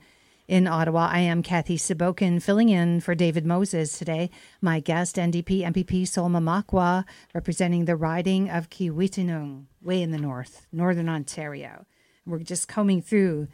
in 0.48 0.68
Ottawa. 0.68 1.10
I 1.12 1.20
am 1.20 1.44
Kathy 1.44 1.78
Sabokin, 1.78 2.42
filling 2.42 2.70
in 2.70 3.02
for 3.02 3.16
David 3.16 3.46
Moses 3.46 3.98
today. 3.98 4.30
My 4.62 4.80
guest, 4.80 5.18
NDP 5.18 5.62
MPP 5.62 6.08
Sol 6.08 6.30
Mamakwa, 6.30 7.06
representing 7.34 7.86
the 7.86 7.96
riding 7.96 8.50
of 8.50 8.70
Kiiwetinoong, 8.70 9.66
way 9.82 10.02
in 10.02 10.12
the 10.12 10.18
north, 10.18 10.68
northern 10.72 11.10
Ontario. 11.10 11.86
We're 12.26 12.40
just 12.40 12.68
combing 12.68 13.02
through 13.02 13.48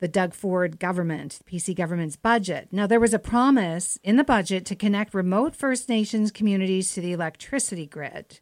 the 0.00 0.08
Doug 0.08 0.34
Ford 0.34 0.78
government, 0.78 1.40
PC 1.50 1.74
government's 1.74 2.16
budget. 2.16 2.68
Now, 2.70 2.86
there 2.86 3.00
was 3.00 3.14
a 3.14 3.18
promise 3.18 3.98
in 4.02 4.16
the 4.16 4.24
budget 4.24 4.64
to 4.66 4.76
connect 4.76 5.14
remote 5.14 5.56
First 5.56 5.88
Nations 5.88 6.30
communities 6.30 6.92
to 6.94 7.00
the 7.00 7.12
electricity 7.12 7.86
grid. 7.86 8.40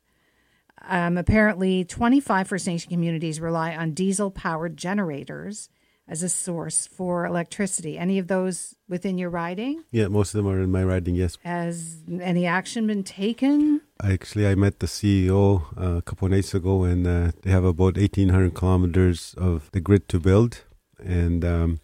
Um, 0.88 1.16
apparently, 1.16 1.84
25 1.84 2.48
First 2.48 2.66
Nation 2.66 2.90
communities 2.90 3.40
rely 3.40 3.74
on 3.74 3.92
diesel 3.92 4.30
powered 4.30 4.76
generators 4.76 5.70
as 6.08 6.22
a 6.22 6.28
source 6.28 6.86
for 6.86 7.26
electricity. 7.26 7.98
Any 7.98 8.18
of 8.18 8.28
those 8.28 8.76
within 8.88 9.18
your 9.18 9.30
riding? 9.30 9.82
Yeah, 9.90 10.08
most 10.08 10.34
of 10.34 10.44
them 10.44 10.52
are 10.52 10.60
in 10.60 10.70
my 10.70 10.84
riding, 10.84 11.16
yes. 11.16 11.36
Has 11.42 12.02
any 12.20 12.46
action 12.46 12.86
been 12.86 13.02
taken? 13.02 13.80
Actually, 14.02 14.46
I 14.46 14.54
met 14.54 14.78
the 14.78 14.86
CEO 14.86 15.62
uh, 15.76 15.96
a 15.96 16.02
couple 16.02 16.26
of 16.26 16.32
nights 16.32 16.54
ago, 16.54 16.84
and 16.84 17.06
uh, 17.06 17.32
they 17.42 17.50
have 17.50 17.64
about 17.64 17.96
1,800 17.96 18.54
kilometers 18.54 19.34
of 19.36 19.70
the 19.72 19.80
grid 19.80 20.08
to 20.10 20.20
build. 20.20 20.62
And 20.98 21.44
um, 21.44 21.80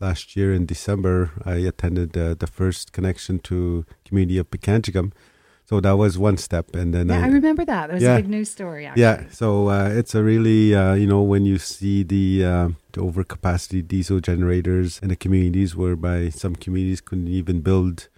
last 0.00 0.36
year 0.36 0.52
in 0.52 0.66
December, 0.66 1.30
I 1.44 1.56
attended 1.56 2.16
uh, 2.16 2.34
the 2.34 2.46
first 2.46 2.92
connection 2.92 3.38
to 3.40 3.84
community 4.04 4.38
of 4.38 4.50
Pikangikum 4.50 5.12
So 5.70 5.78
that 5.80 5.96
was 5.96 6.18
one 6.18 6.36
step, 6.36 6.74
and 6.74 6.92
then 6.92 7.08
yeah, 7.10 7.20
I, 7.20 7.26
I, 7.26 7.28
remember 7.28 7.64
that. 7.64 7.86
That 7.86 7.94
was 7.94 8.02
Yeah. 8.02 8.16
a 8.16 8.22
big 8.22 8.28
news 8.28 8.50
story. 8.50 8.86
Actually. 8.86 9.02
yeah. 9.02 9.24
So 9.30 9.68
uh, 9.70 9.88
it's 10.00 10.16
a 10.16 10.22
really 10.24 10.74
uh, 10.74 10.94
you 10.94 11.06
know 11.06 11.22
when 11.22 11.46
you 11.46 11.58
see 11.58 12.02
the, 12.02 12.44
uh, 12.44 12.68
the 12.94 13.00
overcapacity 13.02 13.86
diesel 13.86 14.18
generators 14.18 14.98
in 15.02 15.08
the 15.10 15.16
communities, 15.24 15.76
whereby 15.76 16.28
some 16.30 16.56
communities 16.56 17.00
couldn't 17.00 17.28
even 17.28 17.60
build 17.60 18.08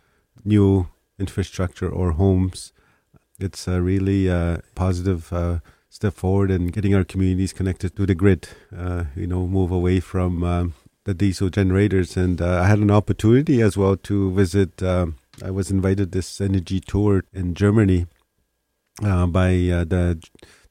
new 0.44 0.88
infrastructure 1.18 1.90
or 1.90 2.12
homes. 2.12 2.72
It's 3.38 3.68
a 3.68 3.82
really 3.82 4.30
uh, 4.30 4.58
positive 4.74 5.30
uh, 5.32 5.58
step 5.92 6.14
forward 6.14 6.50
in 6.50 6.68
getting 6.68 6.94
our 6.94 7.04
communities 7.04 7.52
connected 7.52 7.94
to 7.94 8.06
the 8.06 8.14
grid. 8.14 8.48
Uh, 8.74 9.04
you 9.14 9.26
know, 9.26 9.46
move 9.46 9.70
away 9.70 10.00
from 10.00 10.42
um, 10.42 10.74
the 11.04 11.12
diesel 11.12 11.50
generators. 11.50 12.16
And 12.16 12.40
uh, 12.40 12.62
I 12.62 12.66
had 12.66 12.78
an 12.78 12.90
opportunity 12.90 13.60
as 13.60 13.76
well 13.76 13.96
to 13.98 14.32
visit. 14.32 14.82
Um, 14.82 15.16
I 15.44 15.50
was 15.50 15.70
invited 15.70 16.12
this 16.12 16.40
energy 16.40 16.80
tour 16.80 17.24
in 17.34 17.54
Germany 17.54 18.06
uh, 19.04 19.26
by 19.26 19.50
uh, 19.68 19.84
the 19.84 20.22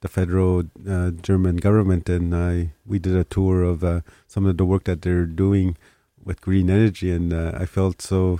the 0.02 0.08
federal 0.08 0.64
uh, 0.90 1.12
German 1.12 1.58
government, 1.58 2.10
and 2.10 2.36
I 2.36 2.74
we 2.84 2.98
did 2.98 3.16
a 3.16 3.24
tour 3.24 3.62
of 3.62 3.84
uh, 3.84 4.02
some 4.28 4.48
of 4.48 4.58
the 4.58 4.66
work 4.66 4.86
that 4.86 5.04
they're 5.04 5.28
doing 5.28 5.78
with 6.24 6.42
green 6.42 6.72
energy, 6.72 7.12
and 7.12 7.32
I 7.34 7.66
felt 7.66 8.02
so 8.02 8.40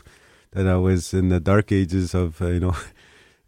that 0.54 0.66
I 0.66 0.78
was 0.78 1.14
in 1.14 1.30
the 1.30 1.40
dark 1.40 1.72
ages 1.72 2.16
of 2.16 2.42
you 2.42 2.60
know. 2.60 2.76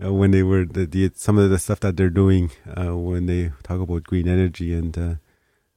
Uh, 0.03 0.13
when 0.13 0.31
they 0.31 0.43
were 0.43 0.65
the, 0.65 0.85
the 0.85 1.11
some 1.15 1.37
of 1.37 1.49
the 1.49 1.57
stuff 1.57 1.79
that 1.79 1.95
they're 1.95 2.09
doing 2.09 2.51
uh, 2.77 2.95
when 2.97 3.25
they 3.25 3.51
talk 3.63 3.79
about 3.79 4.03
green 4.03 4.27
energy 4.27 4.73
and 4.73 4.97
uh, 4.97 5.15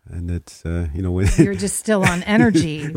and 0.08 0.30
it's 0.30 0.64
uh, 0.64 0.88
you 0.94 1.02
know 1.02 1.10
when 1.10 1.28
You're 1.38 1.54
just 1.54 1.76
still 1.76 2.04
on 2.04 2.22
energy, 2.36 2.88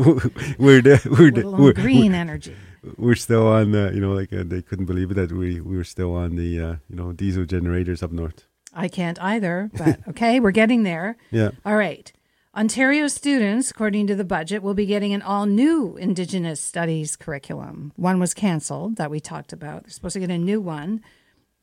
we're 0.58 0.82
the, 0.82 1.00
we're, 1.18 1.30
the, 1.30 1.48
we're, 1.48 1.72
green 1.72 2.14
energy. 2.14 2.56
we're 2.96 3.14
still 3.14 3.46
on 3.46 3.74
uh, 3.74 3.90
you 3.92 4.00
know 4.00 4.12
like 4.12 4.32
uh, 4.32 4.44
they 4.44 4.62
couldn't 4.62 4.86
believe 4.86 5.10
it 5.10 5.14
that 5.14 5.32
we 5.32 5.60
we 5.60 5.76
were 5.76 5.84
still 5.84 6.14
on 6.14 6.36
the 6.36 6.60
uh, 6.60 6.76
you 6.88 6.96
know 6.96 7.12
diesel 7.12 7.44
generators 7.44 8.02
up 8.02 8.12
north 8.12 8.46
I 8.72 8.86
can't 8.86 9.20
either, 9.20 9.70
but 9.74 10.00
okay, 10.08 10.38
we're 10.40 10.52
getting 10.52 10.84
there. 10.84 11.16
yeah 11.30 11.50
All 11.64 11.76
right. 11.76 12.12
Ontario 12.52 13.06
students, 13.06 13.70
according 13.70 14.08
to 14.08 14.16
the 14.16 14.24
budget, 14.24 14.60
will 14.60 14.74
be 14.74 14.86
getting 14.86 15.12
an 15.12 15.22
all 15.22 15.46
new 15.46 15.96
Indigenous 15.96 16.60
Studies 16.60 17.14
curriculum. 17.14 17.92
One 17.94 18.18
was 18.18 18.34
canceled 18.34 18.96
that 18.96 19.08
we 19.08 19.20
talked 19.20 19.52
about. 19.52 19.84
They're 19.84 19.92
supposed 19.92 20.14
to 20.14 20.20
get 20.20 20.32
a 20.32 20.38
new 20.38 20.60
one, 20.60 21.00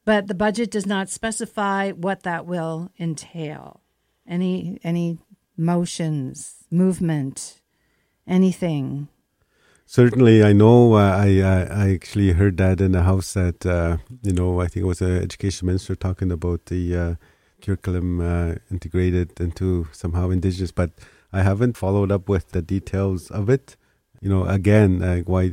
but 0.07 0.27
the 0.27 0.33
budget 0.33 0.71
does 0.71 0.85
not 0.85 1.09
specify 1.09 1.91
what 1.91 2.23
that 2.23 2.45
will 2.45 2.89
entail. 2.97 3.81
Any 4.25 4.79
any 4.81 5.19
motions, 5.57 6.63
movement, 6.71 7.61
anything. 8.25 9.09
certainly 9.85 10.43
I 10.43 10.53
know 10.53 10.93
uh, 10.93 11.11
I, 11.25 11.29
I 11.83 11.93
actually 11.97 12.31
heard 12.31 12.55
that 12.57 12.79
in 12.79 12.91
the 12.93 13.03
house 13.03 13.33
that 13.33 13.65
uh, 13.65 13.97
you 14.23 14.31
know 14.31 14.61
I 14.61 14.67
think 14.67 14.83
it 14.85 14.87
was 14.93 14.99
the 14.99 15.19
education 15.27 15.65
minister 15.65 15.93
talking 15.95 16.31
about 16.31 16.67
the 16.67 16.83
uh, 17.03 17.13
curriculum 17.61 18.21
uh, 18.21 18.55
integrated 18.71 19.39
into 19.41 19.87
somehow 19.91 20.29
indigenous 20.29 20.71
but 20.71 20.91
I 21.33 21.41
haven't 21.49 21.75
followed 21.83 22.11
up 22.15 22.29
with 22.29 22.45
the 22.55 22.61
details 22.61 23.29
of 23.39 23.49
it 23.49 23.75
you 24.21 24.29
know 24.29 24.45
again 24.45 24.91
why 25.25 25.43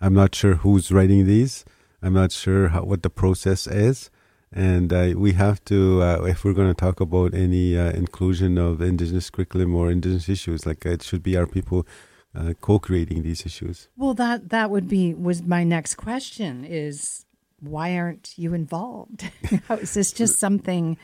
I'm 0.00 0.14
not 0.14 0.34
sure 0.34 0.54
who's 0.64 0.90
writing 0.96 1.26
these 1.26 1.64
I'm 2.02 2.14
not 2.14 2.32
sure 2.32 2.68
how, 2.68 2.84
what 2.84 3.02
the 3.02 3.10
process 3.10 3.66
is 3.66 4.10
and 4.52 4.92
uh, 4.92 5.12
we 5.16 5.32
have 5.34 5.62
to 5.66 6.02
uh, 6.02 6.24
if 6.24 6.44
we're 6.44 6.54
going 6.54 6.68
to 6.68 6.74
talk 6.74 7.00
about 7.00 7.34
any 7.34 7.76
uh, 7.78 7.90
inclusion 7.90 8.56
of 8.56 8.80
indigenous 8.80 9.28
curriculum 9.30 9.74
or 9.74 9.90
indigenous 9.90 10.28
issues 10.28 10.64
like 10.64 10.86
it 10.86 11.02
should 11.02 11.22
be 11.22 11.36
our 11.36 11.46
people 11.46 11.86
uh, 12.34 12.52
co-creating 12.60 13.22
these 13.22 13.44
issues 13.44 13.88
Well, 13.96 14.14
that 14.14 14.50
that 14.50 14.70
would 14.70 14.88
be 14.88 15.14
was 15.14 15.42
my 15.42 15.64
next 15.64 15.96
question 15.96 16.64
is 16.64 17.26
why 17.60 17.96
aren't 17.96 18.34
you 18.36 18.54
involved? 18.54 19.30
is 19.70 19.94
this 19.94 20.12
just 20.12 20.38
something 20.38 20.96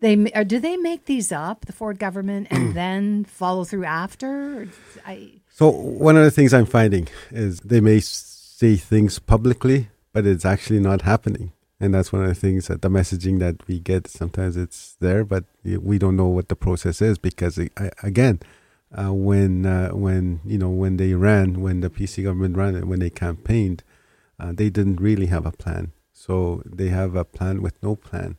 they 0.00 0.30
or 0.34 0.44
do 0.44 0.58
they 0.58 0.76
make 0.76 1.06
these 1.06 1.32
up 1.32 1.66
the 1.66 1.72
Ford 1.72 1.98
government 1.98 2.48
and 2.50 2.74
then 2.74 3.24
follow 3.24 3.64
through 3.64 3.84
after? 3.84 4.68
I 5.06 5.40
So 5.50 5.68
one 5.68 6.16
of 6.16 6.24
the 6.24 6.30
things 6.30 6.52
I'm 6.52 6.66
finding 6.66 7.08
is 7.30 7.60
they 7.60 7.80
may 7.80 8.00
say 8.00 8.76
things 8.76 9.18
publicly, 9.18 9.88
but 10.12 10.26
it's 10.26 10.44
actually 10.44 10.80
not 10.80 11.02
happening. 11.02 11.52
And 11.80 11.92
that's 11.92 12.12
one 12.12 12.22
of 12.22 12.28
the 12.28 12.34
things 12.36 12.68
that 12.68 12.80
the 12.82 12.88
messaging 12.88 13.40
that 13.40 13.66
we 13.66 13.80
get 13.80 14.06
sometimes 14.06 14.56
it's 14.56 14.96
there, 15.00 15.24
but 15.24 15.44
we 15.64 15.98
don't 15.98 16.16
know 16.16 16.28
what 16.28 16.48
the 16.48 16.54
process 16.54 17.02
is 17.02 17.18
because 17.18 17.58
it, 17.58 17.72
I- 17.76 17.90
again, 18.04 18.38
uh, 18.96 19.12
when 19.12 19.66
uh, 19.66 19.88
when 19.90 20.40
you 20.44 20.58
know 20.58 20.68
when 20.68 20.96
they 20.96 21.14
ran, 21.14 21.60
when 21.60 21.80
the 21.80 21.90
PC 21.90 22.22
government 22.24 22.56
ran 22.56 22.76
it, 22.76 22.84
when 22.86 23.00
they 23.00 23.10
campaigned, 23.10 23.82
uh, 24.38 24.52
they 24.54 24.70
didn't 24.70 25.00
really 25.00 25.26
have 25.26 25.46
a 25.46 25.50
plan. 25.52 25.92
So 26.12 26.62
they 26.64 26.88
have 26.88 27.16
a 27.16 27.24
plan 27.24 27.62
with 27.62 27.82
no 27.82 27.96
plan. 27.96 28.36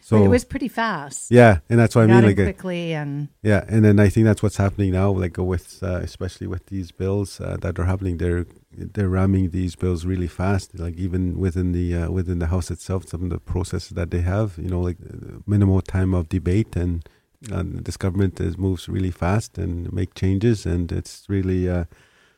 So 0.00 0.16
but 0.20 0.24
it 0.24 0.28
was 0.28 0.44
pretty 0.46 0.68
fast. 0.68 1.30
yeah, 1.30 1.58
and 1.68 1.78
that's 1.78 1.94
what 1.94 2.04
I 2.04 2.06
mean. 2.06 2.24
Like, 2.24 2.38
uh, 2.38 2.44
quickly 2.44 2.94
and 2.94 3.28
yeah, 3.42 3.66
and 3.68 3.84
then 3.84 4.00
I 4.00 4.08
think 4.08 4.24
that's 4.24 4.42
what's 4.42 4.56
happening 4.56 4.92
now, 4.92 5.10
like 5.10 5.36
with 5.36 5.82
uh, 5.82 5.96
especially 6.02 6.46
with 6.46 6.64
these 6.66 6.90
bills 6.92 7.38
uh, 7.40 7.58
that 7.60 7.78
are 7.78 7.84
happening. 7.84 8.16
They're 8.16 8.46
they're 8.70 9.08
ramming 9.08 9.50
these 9.50 9.76
bills 9.76 10.04
really 10.04 10.26
fast. 10.26 10.78
Like 10.78 10.96
even 10.96 11.38
within 11.38 11.72
the 11.72 11.94
uh, 11.94 12.10
within 12.10 12.38
the 12.38 12.46
House 12.46 12.70
itself, 12.70 13.08
some 13.08 13.24
of 13.24 13.30
the 13.30 13.38
processes 13.38 13.90
that 13.90 14.10
they 14.10 14.20
have, 14.20 14.58
you 14.58 14.68
know, 14.68 14.80
like 14.80 14.98
minimal 15.46 15.80
time 15.80 16.14
of 16.14 16.28
debate, 16.28 16.76
and 16.76 17.02
this 17.40 17.96
government 17.96 18.40
is 18.40 18.58
moves 18.58 18.88
really 18.88 19.10
fast 19.10 19.58
and 19.58 19.92
make 19.92 20.14
changes, 20.14 20.66
and 20.66 20.92
it's 20.92 21.24
really 21.28 21.68
uh, 21.68 21.84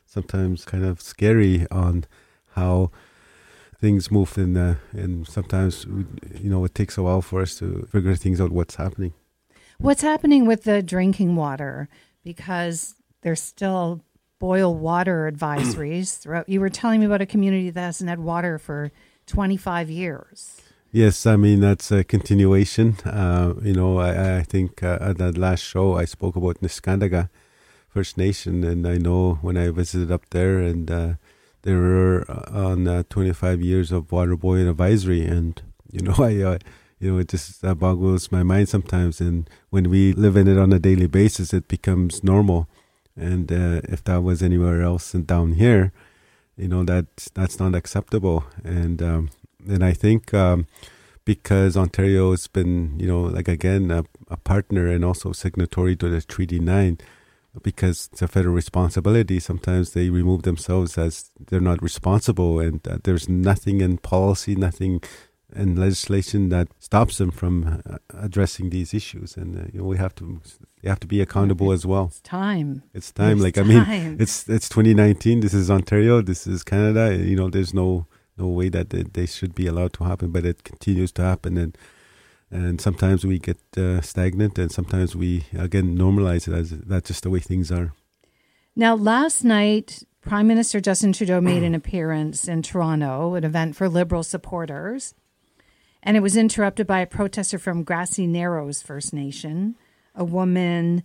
sometimes 0.05 0.65
kind 0.65 0.85
of 0.85 1.01
scary 1.01 1.67
on 1.71 2.05
how 2.55 2.91
things 3.79 4.11
move 4.11 4.37
in 4.37 4.55
uh, 4.55 4.75
and 4.91 5.27
sometimes 5.27 5.85
you 6.39 6.49
know 6.49 6.63
it 6.63 6.75
takes 6.75 6.97
a 6.97 7.03
while 7.03 7.21
for 7.21 7.41
us 7.41 7.55
to 7.57 7.87
figure 7.91 8.15
things 8.15 8.39
out 8.39 8.51
what's 8.51 8.75
happening 8.75 9.11
what's 9.79 10.03
happening 10.03 10.45
with 10.45 10.65
the 10.65 10.83
drinking 10.83 11.35
water 11.35 11.89
because 12.23 12.93
there's 13.21 13.41
still 13.41 14.01
boil 14.41 14.75
water 14.75 15.31
advisories 15.31 16.17
throughout. 16.21 16.49
You 16.49 16.59
were 16.59 16.69
telling 16.69 16.99
me 16.99 17.05
about 17.05 17.21
a 17.21 17.25
community 17.25 17.69
that 17.69 17.81
hasn't 17.81 18.09
had 18.09 18.19
water 18.19 18.57
for 18.57 18.91
25 19.27 19.89
years. 19.89 20.61
Yes, 20.91 21.25
I 21.25 21.37
mean 21.37 21.61
that's 21.61 21.89
a 21.91 22.03
continuation. 22.03 22.97
Uh, 23.05 23.53
you 23.61 23.73
know, 23.73 23.99
I, 23.99 24.39
I 24.39 24.43
think 24.43 24.83
uh, 24.83 24.97
at 24.99 25.19
that 25.19 25.37
last 25.37 25.61
show 25.61 25.95
I 25.95 26.03
spoke 26.03 26.35
about 26.35 26.59
Neskantaga 26.59 27.29
First 27.87 28.17
Nation, 28.17 28.65
and 28.65 28.85
I 28.85 28.97
know 28.97 29.35
when 29.41 29.55
I 29.55 29.69
visited 29.69 30.11
up 30.11 30.29
there, 30.31 30.59
and 30.59 30.91
uh, 30.91 31.13
they 31.61 31.73
were 31.73 32.25
on 32.51 32.87
uh, 32.87 33.03
25 33.09 33.61
years 33.61 33.91
of 33.93 34.11
water 34.11 34.35
boiling 34.35 34.67
advisory, 34.67 35.25
and 35.25 35.61
you 35.91 36.01
know, 36.01 36.15
I, 36.19 36.41
uh, 36.41 36.57
you 36.99 37.13
know, 37.13 37.19
it 37.19 37.29
just 37.29 37.63
uh, 37.63 37.75
boggles 37.75 38.31
my 38.31 38.43
mind 38.43 38.69
sometimes. 38.69 39.21
And 39.21 39.49
when 39.69 39.89
we 39.89 40.13
live 40.13 40.35
in 40.35 40.47
it 40.47 40.57
on 40.57 40.73
a 40.73 40.79
daily 40.79 41.07
basis, 41.07 41.53
it 41.53 41.67
becomes 41.67 42.23
normal. 42.23 42.67
And 43.15 43.51
uh, 43.51 43.81
if 43.85 44.03
that 44.05 44.23
was 44.23 44.41
anywhere 44.41 44.81
else 44.81 45.13
and 45.13 45.27
down 45.27 45.53
here, 45.53 45.91
you 46.57 46.67
know, 46.67 46.83
that 46.83 47.05
that's 47.33 47.59
not 47.59 47.75
acceptable. 47.75 48.45
And 48.63 49.01
um, 49.01 49.29
and 49.67 49.83
I 49.83 49.93
think 49.93 50.33
um, 50.33 50.67
because 51.25 51.77
Ontario 51.77 52.31
has 52.31 52.47
been, 52.47 52.99
you 52.99 53.07
know, 53.07 53.21
like 53.21 53.47
again, 53.47 53.91
a, 53.91 54.03
a, 54.29 54.37
partner 54.37 54.87
and 54.87 55.05
also 55.05 55.31
signatory 55.31 55.95
to 55.95 56.09
the 56.09 56.21
Treaty 56.21 56.59
9, 56.59 56.97
because 57.61 58.09
it's 58.11 58.21
a 58.21 58.27
federal 58.27 58.55
responsibility, 58.55 59.39
sometimes 59.39 59.91
they 59.91 60.09
remove 60.09 60.43
themselves 60.43 60.97
as 60.97 61.31
they're 61.39 61.59
not 61.59 61.81
responsible. 61.81 62.59
And 62.59 62.85
uh, 62.87 62.97
there's 63.03 63.29
nothing 63.29 63.81
in 63.81 63.97
policy, 63.97 64.55
nothing 64.55 65.01
in 65.55 65.75
legislation 65.75 66.49
that 66.49 66.69
stops 66.79 67.17
them 67.17 67.31
from 67.31 67.81
uh, 67.85 67.97
addressing 68.13 68.69
these 68.69 68.93
issues. 68.93 69.35
And, 69.35 69.57
uh, 69.57 69.63
you 69.71 69.79
know, 69.79 69.85
we 69.85 69.97
have 69.97 70.15
to. 70.15 70.41
You 70.81 70.89
have 70.89 70.99
to 71.01 71.07
be 71.07 71.21
accountable 71.21 71.71
as 71.71 71.85
well. 71.85 72.05
It's 72.07 72.21
time. 72.21 72.83
It's 72.93 73.11
time. 73.11 73.33
It's 73.33 73.41
like 73.41 73.53
time. 73.55 73.71
I 73.71 73.85
mean, 73.85 74.17
it's 74.19 74.49
it's 74.49 74.67
2019. 74.69 75.41
This 75.41 75.53
is 75.53 75.69
Ontario. 75.69 76.21
This 76.21 76.47
is 76.47 76.63
Canada. 76.63 77.15
You 77.15 77.35
know, 77.35 77.49
there's 77.49 77.73
no 77.73 78.07
no 78.37 78.47
way 78.47 78.69
that 78.69 78.89
they, 78.89 79.03
they 79.03 79.25
should 79.25 79.53
be 79.53 79.67
allowed 79.67 79.93
to 79.93 80.03
happen, 80.05 80.31
but 80.31 80.45
it 80.45 80.63
continues 80.63 81.11
to 81.13 81.21
happen, 81.21 81.57
and 81.57 81.77
and 82.49 82.81
sometimes 82.81 83.25
we 83.25 83.39
get 83.39 83.59
uh, 83.77 84.01
stagnant, 84.01 84.57
and 84.57 84.71
sometimes 84.71 85.15
we 85.15 85.45
again 85.57 85.97
normalize 85.97 86.47
it 86.47 86.53
as 86.53 86.71
that's 86.71 87.07
just 87.07 87.23
the 87.23 87.29
way 87.29 87.39
things 87.39 87.71
are. 87.71 87.93
Now, 88.75 88.95
last 88.95 89.43
night, 89.43 90.03
Prime 90.21 90.47
Minister 90.47 90.79
Justin 90.79 91.13
Trudeau 91.13 91.41
made 91.41 91.63
an 91.63 91.75
appearance 91.75 92.47
in 92.47 92.61
Toronto, 92.61 93.35
an 93.35 93.43
event 93.43 93.75
for 93.75 93.87
Liberal 93.87 94.23
supporters, 94.23 95.13
and 96.01 96.17
it 96.17 96.21
was 96.21 96.35
interrupted 96.35 96.87
by 96.87 96.99
a 96.99 97.07
protester 97.07 97.59
from 97.59 97.83
Grassy 97.83 98.25
Narrows 98.25 98.81
First 98.81 99.13
Nation. 99.13 99.75
A 100.15 100.23
woman 100.23 101.03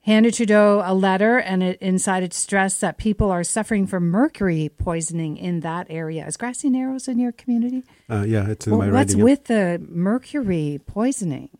handed 0.00 0.34
Trudeau 0.34 0.82
a 0.84 0.94
letter, 0.94 1.38
and 1.38 1.62
it 1.62 1.82
inside 1.82 2.22
it 2.22 2.32
stressed 2.32 2.80
that 2.80 2.96
people 2.96 3.30
are 3.30 3.42
suffering 3.42 3.86
from 3.86 4.08
mercury 4.08 4.68
poisoning 4.68 5.36
in 5.36 5.60
that 5.60 5.86
area. 5.90 6.26
Is 6.26 6.36
Grassy 6.36 6.70
Narrows 6.70 7.08
in 7.08 7.18
your 7.18 7.32
community? 7.32 7.84
Uh, 8.08 8.24
yeah, 8.26 8.48
it's 8.48 8.66
in 8.66 8.72
well, 8.72 8.86
my 8.86 8.92
what's 8.92 9.14
writing. 9.14 9.24
with 9.24 9.44
the 9.44 9.84
mercury 9.88 10.80
poisoning? 10.86 11.50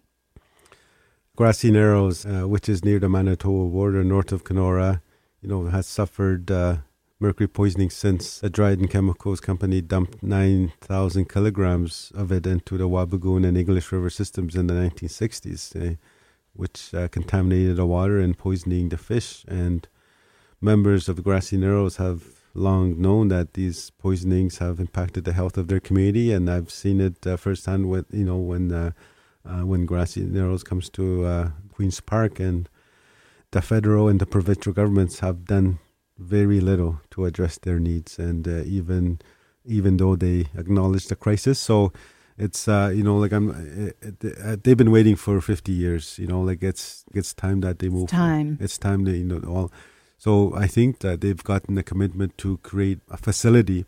Grassy 1.35 1.70
Narrows, 1.70 2.24
uh, 2.24 2.48
which 2.48 2.68
is 2.68 2.85
near 2.85 2.98
the 2.98 3.11
Manitoba 3.11 3.70
border, 3.70 4.02
north 4.02 4.32
of 4.32 4.44
Kenora, 4.44 5.02
you 5.42 5.48
know, 5.48 5.66
has 5.66 5.87
suffered 5.87 6.50
uh, 6.50 6.76
mercury 7.18 7.48
poisoning 7.48 7.90
since 7.90 8.42
a 8.42 8.48
Dryden 8.48 8.88
Chemicals 8.88 9.40
company 9.40 9.80
dumped 9.80 10.22
9,000 10.22 11.28
kilograms 11.28 12.12
of 12.14 12.32
it 12.32 12.46
into 12.46 12.78
the 12.78 12.88
Wabigoon 12.88 13.46
and 13.46 13.59
English 13.59 13.92
River 13.92 14.09
systems 14.09 14.54
in 14.54 14.66
the 14.66 14.74
1960s, 14.74 15.76
uh, 15.76 15.85
eh, 15.85 15.94
which 16.56 16.94
uh, 16.94 17.08
contaminated 17.08 17.76
the 17.76 17.86
water 17.86 18.18
and 18.18 18.36
poisoning 18.36 18.88
the 18.88 18.96
fish. 18.96 19.44
And 19.48 19.86
members 20.60 21.08
of 21.08 21.16
the 21.16 21.22
Grassy 21.22 21.56
Narrows 21.56 21.96
have 21.96 22.36
long 22.56 23.00
known 23.00 23.28
that 23.28 23.52
these 23.54 23.90
poisonings 23.90 24.58
have 24.58 24.80
impacted 24.80 25.24
the 25.24 25.32
health 25.32 25.56
of 25.58 25.68
their 25.68 25.80
community, 25.80 26.32
and 26.32 26.50
I've 26.50 26.70
seen 26.70 27.00
it 27.00 27.26
uh, 27.26 27.36
firsthand 27.36 27.88
with 27.88 28.06
you 28.12 28.24
know 28.24 28.38
when 28.38 28.72
uh, 28.72 28.92
uh, 29.44 29.60
when 29.60 29.86
comes 29.86 30.90
to 30.90 31.24
uh, 31.24 31.50
Queens 31.72 32.00
Park, 32.00 32.40
and 32.40 32.68
the 33.50 33.62
federal 33.62 34.08
and 34.08 34.20
the 34.20 34.26
provincial 34.26 34.72
governments 34.72 35.20
have 35.20 35.44
done 35.44 35.78
very 36.18 36.60
little 36.60 37.00
to 37.10 37.26
address 37.26 37.58
their 37.58 37.78
needs, 37.78 38.18
and 38.18 38.48
uh, 38.48 38.62
even 38.64 39.20
even 39.64 39.98
though 39.98 40.16
they 40.16 40.46
acknowledge 40.56 41.06
the 41.06 41.16
crisis, 41.16 41.58
so 41.58 41.92
it's 42.38 42.68
uh, 42.68 42.92
you 42.94 43.03
know 43.03 43.16
like 43.16 43.33
I'm 43.33 43.51
uh, 43.51 44.57
they've 44.62 44.77
been 44.77 44.90
waiting 44.90 45.16
for 45.16 45.40
50 45.40 45.72
years 45.72 46.18
you 46.18 46.27
know 46.27 46.42
like 46.42 46.62
it's 46.62 47.05
it's 47.14 47.33
time 47.33 47.61
that 47.61 47.79
they 47.79 47.88
move 47.88 48.05
it's 48.05 48.12
time 48.12 48.59
it's 48.61 48.79
time 48.79 49.05
that 49.05 49.16
you 49.16 49.25
know 49.25 49.40
all 49.49 49.72
so 50.18 50.55
I 50.55 50.66
think 50.66 51.01
that 51.01 51.20
they've 51.20 51.42
gotten 51.42 51.77
a 51.79 51.83
commitment 51.83 52.38
to 52.38 52.59
create 52.59 53.01
a 53.11 53.16
facility, 53.16 53.85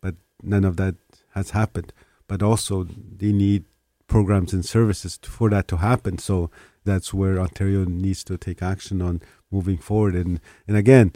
but 0.00 0.14
none 0.42 0.64
of 0.64 0.76
that 0.76 0.94
has 1.30 1.50
happened. 1.50 1.92
But 2.28 2.42
also, 2.42 2.84
they 2.84 3.32
need 3.32 3.64
programs 4.06 4.52
and 4.52 4.64
services 4.64 5.18
for 5.22 5.50
that 5.50 5.68
to 5.68 5.78
happen. 5.78 6.18
So 6.18 6.50
that's 6.84 7.12
where 7.12 7.38
Ontario 7.38 7.84
needs 7.84 8.22
to 8.24 8.36
take 8.38 8.62
action 8.62 9.02
on 9.02 9.22
moving 9.50 9.78
forward. 9.78 10.14
And 10.14 10.40
and 10.68 10.76
again, 10.76 11.12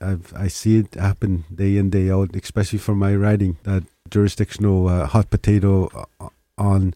I've, 0.00 0.32
I 0.34 0.48
see 0.48 0.78
it 0.78 0.94
happen 0.94 1.44
day 1.54 1.76
in 1.76 1.90
day 1.90 2.10
out, 2.10 2.34
especially 2.34 2.78
for 2.78 2.94
my 2.94 3.14
writing 3.14 3.58
that 3.64 3.84
jurisdictional 4.10 4.88
uh, 4.88 5.06
hot 5.06 5.30
potato 5.30 5.88
uh, 6.20 6.28
on 6.56 6.94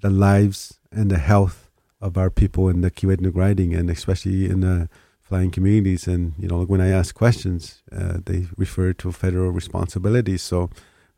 the 0.00 0.10
lives 0.10 0.78
and 0.90 1.10
the 1.10 1.18
health 1.18 1.70
of 2.00 2.16
our 2.16 2.30
people 2.30 2.68
in 2.68 2.80
the 2.80 2.90
Kiiwetinoong 2.90 3.36
riding, 3.36 3.74
and 3.74 3.90
especially 3.90 4.46
in 4.46 4.60
the 4.60 4.88
flying 5.20 5.50
communities. 5.50 6.06
And 6.08 6.32
you 6.38 6.48
know, 6.48 6.64
when 6.64 6.80
I 6.80 6.88
ask 6.88 7.14
questions, 7.14 7.82
uh, 7.92 8.18
they 8.24 8.46
refer 8.56 8.92
to 8.94 9.12
federal 9.12 9.50
responsibilities. 9.50 10.42
So 10.42 10.70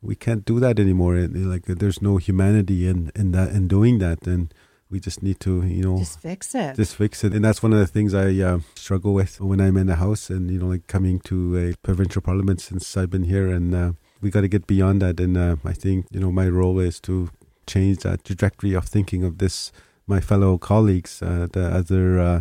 we 0.03 0.15
can't 0.17 0.45
do 0.45 0.59
that 0.61 0.79
anymore. 0.79 1.17
like 1.55 1.67
there's 1.67 2.03
no 2.03 2.17
humanity 2.17 2.89
in 2.89 3.13
in 3.15 3.33
that 3.33 3.51
in 3.53 3.69
doing 3.69 3.99
that, 3.99 4.27
and 4.27 4.53
we 4.91 5.01
just 5.01 5.23
need 5.23 5.41
to 5.41 5.65
you 5.65 5.83
know 5.83 5.99
just 5.99 6.21
fix 6.21 6.55
it. 6.55 6.77
Just 6.77 6.97
fix 6.97 7.25
it, 7.25 7.33
and 7.33 7.45
that's 7.45 7.63
one 7.63 7.73
of 7.73 7.79
the 7.79 7.87
things 7.87 8.13
I 8.13 8.29
uh, 8.41 8.59
struggle 8.75 9.15
with 9.15 9.41
when 9.41 9.61
I'm 9.61 9.77
in 9.77 9.87
the 9.87 9.97
house, 9.97 10.29
and 10.29 10.51
you 10.51 10.59
know, 10.59 10.67
like 10.67 10.87
coming 10.87 11.21
to 11.21 11.57
a 11.57 11.75
provincial 11.83 12.21
parliament 12.21 12.61
since 12.61 12.97
I've 12.97 13.11
been 13.11 13.25
here, 13.25 13.49
and 13.49 13.75
uh, 13.75 13.93
we 14.23 14.31
got 14.31 14.43
to 14.43 14.49
get 14.49 14.67
beyond 14.67 15.03
that. 15.03 15.21
And 15.21 15.37
uh, 15.37 15.57
I 15.65 15.75
think 15.75 16.07
you 16.11 16.21
know 16.21 16.33
my 16.33 16.49
role 16.49 16.79
is 16.79 17.01
to 17.01 17.29
change 17.67 17.99
that 17.99 18.25
trajectory 18.25 18.73
of 18.73 18.87
thinking 18.87 19.25
of 19.25 19.39
this 19.39 19.73
my 20.07 20.21
fellow 20.21 20.59
colleagues, 20.59 21.23
uh, 21.23 21.49
the 21.53 21.67
other 21.67 22.19
uh, 22.19 22.41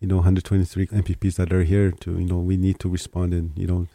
you 0.00 0.08
know 0.08 0.16
123 0.16 0.88
MPPs 0.88 1.36
that 1.36 1.52
are 1.52 1.62
here 1.62 1.90
to 1.90 2.18
you 2.18 2.26
know 2.26 2.38
we 2.38 2.56
need 2.56 2.78
to 2.80 2.88
respond 2.88 3.32
and 3.32 3.56
you 3.56 3.66
know. 3.66 3.86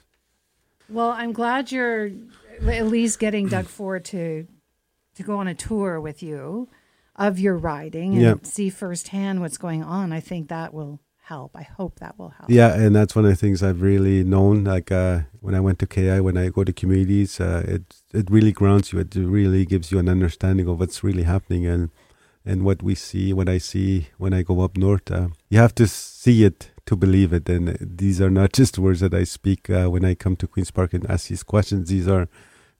Well, 0.89 1.11
I'm 1.11 1.33
glad 1.33 1.71
you're 1.71 2.11
at 2.65 2.87
least 2.87 3.19
getting 3.19 3.47
Doug 3.55 3.65
Ford 3.65 4.05
to 4.05 4.47
to 5.15 5.23
go 5.23 5.37
on 5.37 5.47
a 5.47 5.53
tour 5.53 5.99
with 5.99 6.23
you 6.23 6.69
of 7.15 7.39
your 7.39 7.57
riding 7.57 8.13
and 8.13 8.21
yeah. 8.21 8.35
see 8.43 8.69
firsthand 8.69 9.41
what's 9.41 9.57
going 9.57 9.83
on. 9.83 10.13
I 10.13 10.19
think 10.19 10.49
that 10.49 10.73
will 10.73 10.99
help. 11.27 11.51
I 11.55 11.63
hope 11.63 11.99
that 11.99 12.17
will 12.17 12.29
help. 12.29 12.49
Yeah, 12.49 12.73
and 12.73 12.95
that's 12.95 13.15
one 13.15 13.25
of 13.25 13.31
the 13.31 13.35
things 13.35 13.61
I've 13.61 13.81
really 13.81 14.23
known. 14.23 14.63
Like 14.63 14.91
uh, 14.91 15.21
when 15.39 15.55
I 15.55 15.59
went 15.59 15.79
to 15.79 15.87
KI, 15.87 16.19
when 16.19 16.37
I 16.37 16.49
go 16.49 16.63
to 16.63 16.73
communities, 16.73 17.39
uh, 17.39 17.63
it 17.67 17.83
it 18.13 18.29
really 18.29 18.51
grounds 18.51 18.91
you. 18.91 18.99
It 18.99 19.15
really 19.15 19.65
gives 19.65 19.91
you 19.91 19.99
an 19.99 20.09
understanding 20.09 20.67
of 20.67 20.79
what's 20.79 21.03
really 21.03 21.23
happening 21.23 21.65
and 21.65 21.89
and 22.45 22.63
what 22.63 22.81
we 22.81 22.95
see, 22.95 23.33
what 23.33 23.49
I 23.49 23.57
see 23.57 24.07
when 24.17 24.33
I 24.33 24.41
go 24.41 24.61
up 24.61 24.77
north. 24.77 25.11
Uh, 25.11 25.29
you 25.49 25.59
have 25.59 25.75
to 25.75 25.87
see 25.87 26.45
it 26.45 26.71
to 26.85 26.95
believe 26.95 27.33
it. 27.33 27.49
And 27.49 27.77
these 27.81 28.21
are 28.21 28.29
not 28.29 28.53
just 28.59 28.79
words 28.79 29.01
that 29.01 29.13
I 29.13 29.25
speak 29.25 29.69
uh, 29.69 29.87
when 29.87 30.05
I 30.05 30.15
come 30.15 30.35
to 30.37 30.47
Queens 30.47 30.71
Park 30.71 30.93
and 30.93 31.05
ask 31.09 31.27
these 31.27 31.43
questions. 31.43 31.89
These 31.89 32.07
are 32.07 32.27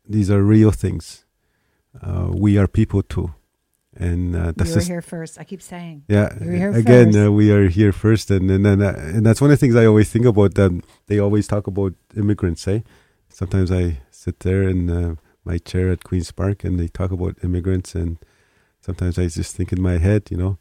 these 0.10 0.32
are 0.32 0.42
real 0.42 0.72
things. 0.72 1.26
Uh, 2.02 2.30
we 2.32 2.58
are 2.58 2.68
people 2.68 3.04
too. 3.04 3.34
And 4.00 4.36
uh, 4.36 4.54
that's 4.56 4.70
you 4.70 4.76
were 4.76 4.82
here 4.82 5.02
first. 5.02 5.40
I 5.40 5.44
keep 5.44 5.62
saying. 5.62 6.04
Yeah. 6.08 6.28
again, 6.36 7.16
uh, 7.16 7.32
we 7.32 7.52
are 7.52 7.68
here 7.68 7.92
first, 7.92 8.30
and 8.30 8.50
and 8.52 8.66
and, 8.66 8.84
uh, 8.84 8.94
and 8.96 9.26
that's 9.26 9.42
one 9.42 9.52
of 9.52 9.58
the 9.58 9.62
things 9.62 9.76
I 9.76 9.86
always 9.86 10.10
think 10.12 10.26
about. 10.26 10.54
Them, 10.54 10.84
they 11.08 11.20
always 11.20 11.48
talk 11.48 11.68
about 11.68 11.94
immigrants. 12.16 12.68
Eh? 12.68 12.82
Sometimes 13.30 13.72
I 13.72 14.00
sit 14.12 14.42
there 14.42 14.64
in 14.64 14.90
uh, 14.90 15.16
my 15.44 15.58
chair 15.58 15.90
at 15.90 16.04
Queens 16.04 16.32
Park, 16.32 16.64
and 16.64 16.80
they 16.80 16.88
talk 16.88 17.12
about 17.12 17.36
immigrants, 17.44 17.96
and 17.96 18.18
sometimes 18.82 19.18
I 19.18 19.28
just 19.28 19.56
think 19.56 19.74
in 19.74 19.82
my 19.82 19.98
head, 19.98 20.30
you 20.30 20.38
know. 20.38 20.58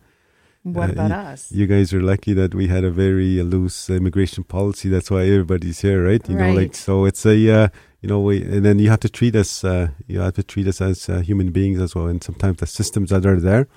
What 0.63 0.91
uh, 0.91 0.93
about 0.93 1.11
you, 1.11 1.17
us? 1.17 1.53
You 1.53 1.67
guys 1.67 1.93
are 1.95 2.03
lucky 2.03 2.33
that 2.33 2.55
we 2.55 2.69
had 2.69 2.85
a 2.85 2.91
very 2.91 3.43
loose 3.43 3.89
immigration 3.89 4.45
policy. 4.45 4.89
That's 4.89 5.11
why 5.11 5.23
everybody's 5.23 5.81
here, 5.81 6.05
right? 6.05 6.27
You 6.29 6.37
right. 6.37 6.49
know, 6.49 6.61
like 6.61 6.75
so 6.75 7.05
it's 7.05 7.25
a 7.25 7.51
uh, 7.51 7.69
you 8.01 8.09
know, 8.09 8.21
we, 8.21 8.43
and 8.43 8.65
then 8.65 8.79
you 8.79 8.91
have 8.91 9.01
to 9.01 9.09
treat 9.09 9.35
us, 9.35 9.65
uh, 9.65 9.89
you 10.07 10.21
have 10.21 10.35
to 10.35 10.43
treat 10.43 10.67
us 10.67 10.81
as 10.81 11.09
uh, 11.09 11.21
human 11.21 11.51
beings 11.51 11.81
as 11.81 11.95
well. 11.95 12.07
And 12.07 12.23
sometimes 12.23 12.59
the 12.59 12.67
systems 12.67 13.11
that 13.11 13.27
are 13.27 13.41
there 13.41 13.69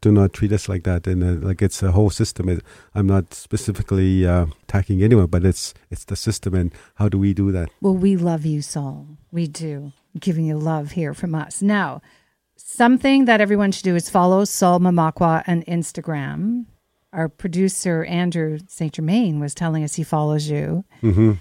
do 0.00 0.12
not 0.12 0.32
treat 0.32 0.52
us 0.52 0.68
like 0.68 0.84
that. 0.84 1.06
And 1.06 1.22
uh, 1.22 1.46
like 1.46 1.62
it's 1.62 1.82
a 1.82 1.92
whole 1.92 2.10
system. 2.10 2.48
It, 2.48 2.62
I'm 2.94 3.06
not 3.06 3.34
specifically 3.34 4.26
uh, 4.26 4.46
attacking 4.64 5.02
anyone, 5.02 5.26
but 5.26 5.44
it's 5.44 5.74
it's 5.90 6.04
the 6.04 6.16
system. 6.16 6.54
And 6.54 6.72
how 6.96 7.08
do 7.08 7.18
we 7.18 7.34
do 7.34 7.52
that? 7.52 7.70
Well, 7.80 7.96
we 7.96 8.16
love 8.16 8.44
you, 8.44 8.62
Sol. 8.62 9.06
We 9.32 9.46
do. 9.46 9.92
Giving 10.18 10.44
you 10.44 10.56
love 10.56 10.92
here 10.92 11.14
from 11.14 11.34
us. 11.34 11.60
Now, 11.60 12.00
Something 12.56 13.24
that 13.24 13.40
everyone 13.40 13.72
should 13.72 13.84
do 13.84 13.96
is 13.96 14.08
follow 14.08 14.44
Sol 14.44 14.78
Mamakwa 14.78 15.42
on 15.48 15.62
Instagram. 15.62 16.66
Our 17.12 17.28
producer 17.28 18.04
Andrew 18.04 18.58
Saint 18.68 18.94
Germain 18.94 19.38
was 19.40 19.54
telling 19.54 19.84
us 19.84 19.94
he 19.94 20.02
follows 20.02 20.48
you 20.48 20.84
mm-hmm. 21.02 21.32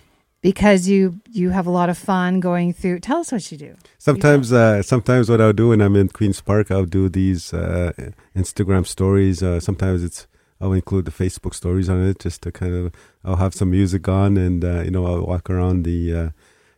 Because 0.43 0.89
you 0.89 1.21
you 1.31 1.49
have 1.49 1.65
a 1.65 1.71
lot 1.71 1.89
of 1.89 1.97
fun 1.97 2.39
going 2.39 2.73
through. 2.73 2.99
Tell 2.99 3.19
us 3.19 3.31
what 3.31 3.51
you 3.51 3.57
do. 3.57 3.75
Sometimes, 3.97 4.51
uh, 4.53 4.83
sometimes 4.83 5.29
what 5.29 5.41
I'll 5.41 5.53
do 5.53 5.69
when 5.69 5.81
I'm 5.81 5.95
in 5.95 6.09
Queens 6.09 6.41
Park, 6.41 6.69
I'll 6.69 6.85
do 6.85 7.09
these 7.09 7.53
uh, 7.53 7.93
Instagram 8.35 8.85
stories. 8.85 9.41
Uh, 9.41 9.59
sometimes 9.59 10.03
it's 10.03 10.27
I'll 10.61 10.73
include 10.73 11.05
the 11.05 11.11
Facebook 11.11 11.55
stories 11.55 11.89
on 11.89 12.05
it 12.05 12.19
just 12.19 12.43
to 12.43 12.51
kind 12.51 12.75
of 12.75 12.93
I'll 13.23 13.37
have 13.37 13.55
some 13.55 13.71
music 13.71 14.07
on 14.07 14.37
and 14.37 14.63
uh, 14.63 14.81
you 14.81 14.91
know 14.91 15.05
I'll 15.07 15.25
walk 15.25 15.49
around 15.49 15.85
the 15.85 15.99
uh, 16.13 16.29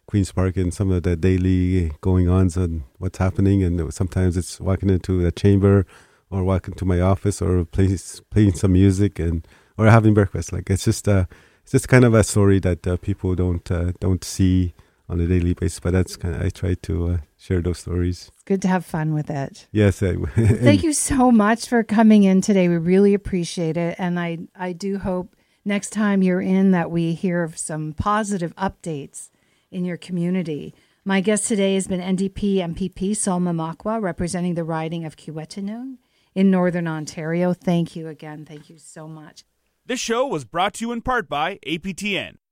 Queens 0.05 0.31
Park 0.31 0.55
and 0.57 0.71
some 0.71 0.91
of 0.91 1.03
the 1.03 1.15
daily 1.15 1.91
going 2.01 2.29
ons 2.29 2.55
and 2.55 2.83
what's 2.99 3.17
happening. 3.17 3.63
And 3.63 3.91
sometimes 3.91 4.37
it's 4.37 4.61
walking 4.61 4.89
into 4.91 5.23
the 5.23 5.31
chamber 5.31 5.87
or 6.29 6.43
walking 6.43 6.75
to 6.75 6.85
my 6.85 7.01
office 7.01 7.41
or 7.41 7.65
playing 7.65 8.53
some 8.53 8.73
music 8.73 9.17
and 9.17 9.47
or 9.75 9.87
having 9.87 10.13
breakfast. 10.13 10.53
Like 10.53 10.69
it's 10.69 10.85
just 10.85 11.07
uh, 11.07 11.25
it's 11.65 11.71
just 11.71 11.87
kind 11.87 12.05
of 12.05 12.13
a 12.13 12.23
story 12.23 12.59
that 12.59 12.85
uh, 12.85 12.95
people 12.97 13.33
don't 13.33 13.71
uh, 13.71 13.91
don't 13.99 14.23
see 14.23 14.75
on 15.09 15.19
a 15.19 15.25
daily 15.25 15.55
basis. 15.55 15.79
But 15.79 15.93
that's 15.93 16.15
kind 16.15 16.35
of 16.35 16.43
I 16.43 16.49
try 16.49 16.75
to 16.75 17.07
uh, 17.07 17.17
share 17.39 17.59
those 17.59 17.79
stories. 17.79 18.29
It's 18.35 18.43
good 18.43 18.61
to 18.61 18.67
have 18.67 18.85
fun 18.85 19.15
with 19.15 19.31
it. 19.31 19.65
Yes. 19.71 20.03
I, 20.03 20.15
Thank 20.35 20.83
you 20.83 20.93
so 20.93 21.31
much 21.31 21.67
for 21.67 21.81
coming 21.83 22.21
in 22.23 22.41
today. 22.41 22.69
We 22.69 22.77
really 22.77 23.15
appreciate 23.15 23.77
it, 23.77 23.95
and 23.97 24.19
I 24.19 24.37
I 24.55 24.73
do 24.73 24.99
hope 24.99 25.35
next 25.65 25.89
time 25.89 26.21
you're 26.21 26.39
in 26.39 26.69
that 26.69 26.91
we 26.91 27.15
hear 27.15 27.41
of 27.41 27.57
some 27.57 27.93
positive 27.93 28.55
updates 28.57 29.31
in 29.71 29.85
your 29.85 29.97
community. 29.97 30.75
My 31.03 31.19
guest 31.19 31.47
today 31.47 31.73
has 31.73 31.87
been 31.87 31.99
NDP 31.99 32.57
MPP 32.57 33.17
Sol 33.17 33.39
Mamakwa, 33.39 33.99
representing 33.99 34.53
the 34.53 34.63
riding 34.63 35.03
of 35.03 35.17
Kiiwetinoong 35.17 35.97
in 36.35 36.51
Northern 36.51 36.87
Ontario. 36.87 37.53
Thank 37.53 37.95
you 37.95 38.07
again. 38.07 38.45
Thank 38.45 38.69
you 38.69 38.77
so 38.77 39.07
much. 39.07 39.43
This 39.87 39.99
show 39.99 40.25
was 40.25 40.45
brought 40.45 40.73
to 40.75 40.85
you 40.85 40.91
in 40.91 41.03
part 41.03 41.29
by 41.29 41.59
APTN. 41.67 42.37